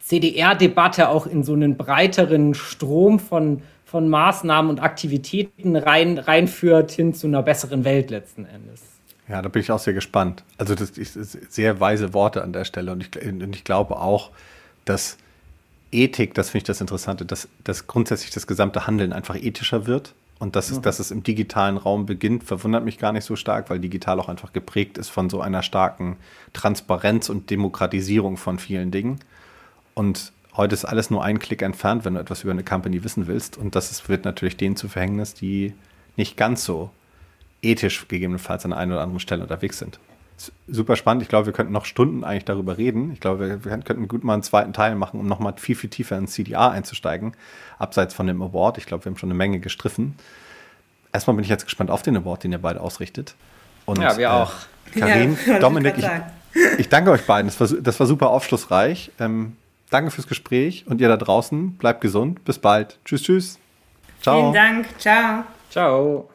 CDR-Debatte 0.00 1.08
auch 1.08 1.28
in 1.28 1.44
so 1.44 1.52
einen 1.52 1.76
breiteren 1.76 2.54
Strom 2.54 3.20
von, 3.20 3.62
von 3.84 4.08
Maßnahmen 4.08 4.68
und 4.68 4.80
Aktivitäten 4.82 5.76
rein, 5.76 6.18
reinführt 6.18 6.90
hin 6.90 7.14
zu 7.14 7.28
einer 7.28 7.44
besseren 7.44 7.84
Welt 7.84 8.10
letzten 8.10 8.44
Endes. 8.44 8.82
Ja, 9.28 9.42
da 9.42 9.48
bin 9.48 9.62
ich 9.62 9.70
auch 9.70 9.78
sehr 9.78 9.94
gespannt. 9.94 10.42
Also 10.58 10.74
das 10.74 10.90
ist 10.90 11.52
sehr 11.52 11.78
weise 11.78 12.12
Worte 12.14 12.42
an 12.42 12.52
der 12.52 12.64
Stelle 12.64 12.90
und 12.90 13.16
ich, 13.16 13.24
und 13.24 13.54
ich 13.54 13.62
glaube 13.62 14.00
auch, 14.00 14.32
dass 14.84 15.18
Ethik, 15.92 16.34
das 16.34 16.50
finde 16.50 16.58
ich 16.58 16.66
das 16.66 16.80
Interessante, 16.80 17.24
dass, 17.24 17.48
dass 17.64 17.86
grundsätzlich 17.86 18.30
das 18.30 18.46
gesamte 18.46 18.86
Handeln 18.86 19.12
einfach 19.12 19.36
ethischer 19.36 19.86
wird. 19.86 20.14
Und 20.38 20.56
dass, 20.56 20.72
es, 20.72 20.80
dass 20.80 20.98
es 20.98 21.12
im 21.12 21.22
digitalen 21.22 21.76
Raum 21.76 22.04
beginnt, 22.04 22.42
verwundert 22.42 22.84
mich 22.84 22.98
gar 22.98 23.12
nicht 23.12 23.24
so 23.24 23.36
stark, 23.36 23.70
weil 23.70 23.78
digital 23.78 24.18
auch 24.18 24.28
einfach 24.28 24.52
geprägt 24.52 24.98
ist 24.98 25.08
von 25.08 25.30
so 25.30 25.40
einer 25.40 25.62
starken 25.62 26.16
Transparenz 26.52 27.28
und 27.28 27.48
Demokratisierung 27.48 28.36
von 28.36 28.58
vielen 28.58 28.90
Dingen. 28.90 29.20
Und 29.94 30.32
heute 30.56 30.74
ist 30.74 30.84
alles 30.84 31.10
nur 31.10 31.22
ein 31.22 31.38
Klick 31.38 31.62
entfernt, 31.62 32.04
wenn 32.04 32.14
du 32.14 32.20
etwas 32.20 32.42
über 32.42 32.50
eine 32.50 32.64
Company 32.64 33.04
wissen 33.04 33.28
willst. 33.28 33.56
Und 33.56 33.76
das 33.76 33.92
ist, 33.92 34.08
wird 34.08 34.24
natürlich 34.24 34.56
denen 34.56 34.74
zu 34.74 34.88
Verhängnis, 34.88 35.34
die 35.34 35.74
nicht 36.16 36.36
ganz 36.36 36.64
so 36.64 36.90
ethisch 37.62 38.08
gegebenenfalls 38.08 38.64
an 38.64 38.72
einer 38.72 38.94
oder 38.94 39.02
anderen 39.04 39.20
Stelle 39.20 39.42
unterwegs 39.42 39.78
sind 39.78 40.00
super 40.66 40.96
spannend. 40.96 41.22
Ich 41.22 41.28
glaube, 41.28 41.46
wir 41.46 41.52
könnten 41.52 41.72
noch 41.72 41.84
Stunden 41.84 42.24
eigentlich 42.24 42.44
darüber 42.44 42.78
reden. 42.78 43.12
Ich 43.12 43.20
glaube, 43.20 43.64
wir, 43.64 43.78
könnten 43.78 44.08
gut 44.08 44.24
mal 44.24 44.34
einen 44.34 44.42
zweiten 44.42 44.72
Teil 44.72 44.94
machen, 44.94 45.20
um 45.20 45.28
nochmal 45.28 45.54
viel, 45.56 45.76
viel 45.76 45.90
tiefer 45.90 46.16
ins 46.16 46.32
CDA 46.32 46.70
einzusteigen, 46.70 47.34
abseits 47.78 48.14
von 48.14 48.26
dem 48.26 48.42
Award. 48.42 48.78
Ich 48.78 48.86
glaube, 48.86 49.04
wir 49.04 49.10
haben 49.10 49.18
schon 49.18 49.28
eine 49.28 49.36
Menge 49.36 49.60
gestriffen. 49.60 50.16
Erstmal 51.12 51.36
bin 51.36 51.44
ich 51.44 51.50
jetzt 51.50 51.64
gespannt 51.64 51.90
auf 51.90 52.02
den 52.02 52.16
Award, 52.16 52.44
den 52.44 52.52
ihr 52.52 52.58
beide 52.58 52.80
ausrichtet. 52.80 53.34
Und, 53.84 54.00
ja, 54.00 54.16
wir 54.16 54.26
äh, 54.26 54.30
auch. 54.30 54.52
Karin, 54.98 55.38
ja, 55.46 55.58
Dominik, 55.60 55.94
ich, 55.98 56.06
ich, 56.78 56.88
danke 56.88 57.10
euch 57.10 57.26
beiden. 57.26 57.50
Das 57.50 57.60
war, 57.60 57.80
das 57.80 58.00
war 58.00 58.06
super 58.06 58.30
aufschlussreich. 58.30 59.12
Ähm, 59.20 59.56
danke 59.90 60.10
fürs 60.10 60.26
Gespräch 60.26 60.84
und 60.88 61.00
ihr 61.00 61.08
da 61.08 61.16
draußen 61.16 61.76
bleibt 61.76 62.00
gesund. 62.00 62.44
Bis 62.44 62.58
bald. 62.58 62.98
Tschüss, 63.04 63.22
tschüss. 63.22 63.58
Ciao. 64.20 64.40
Vielen 64.40 64.54
Dank. 64.54 64.86
Ciao. 64.98 65.44
Ciao. 65.70 66.28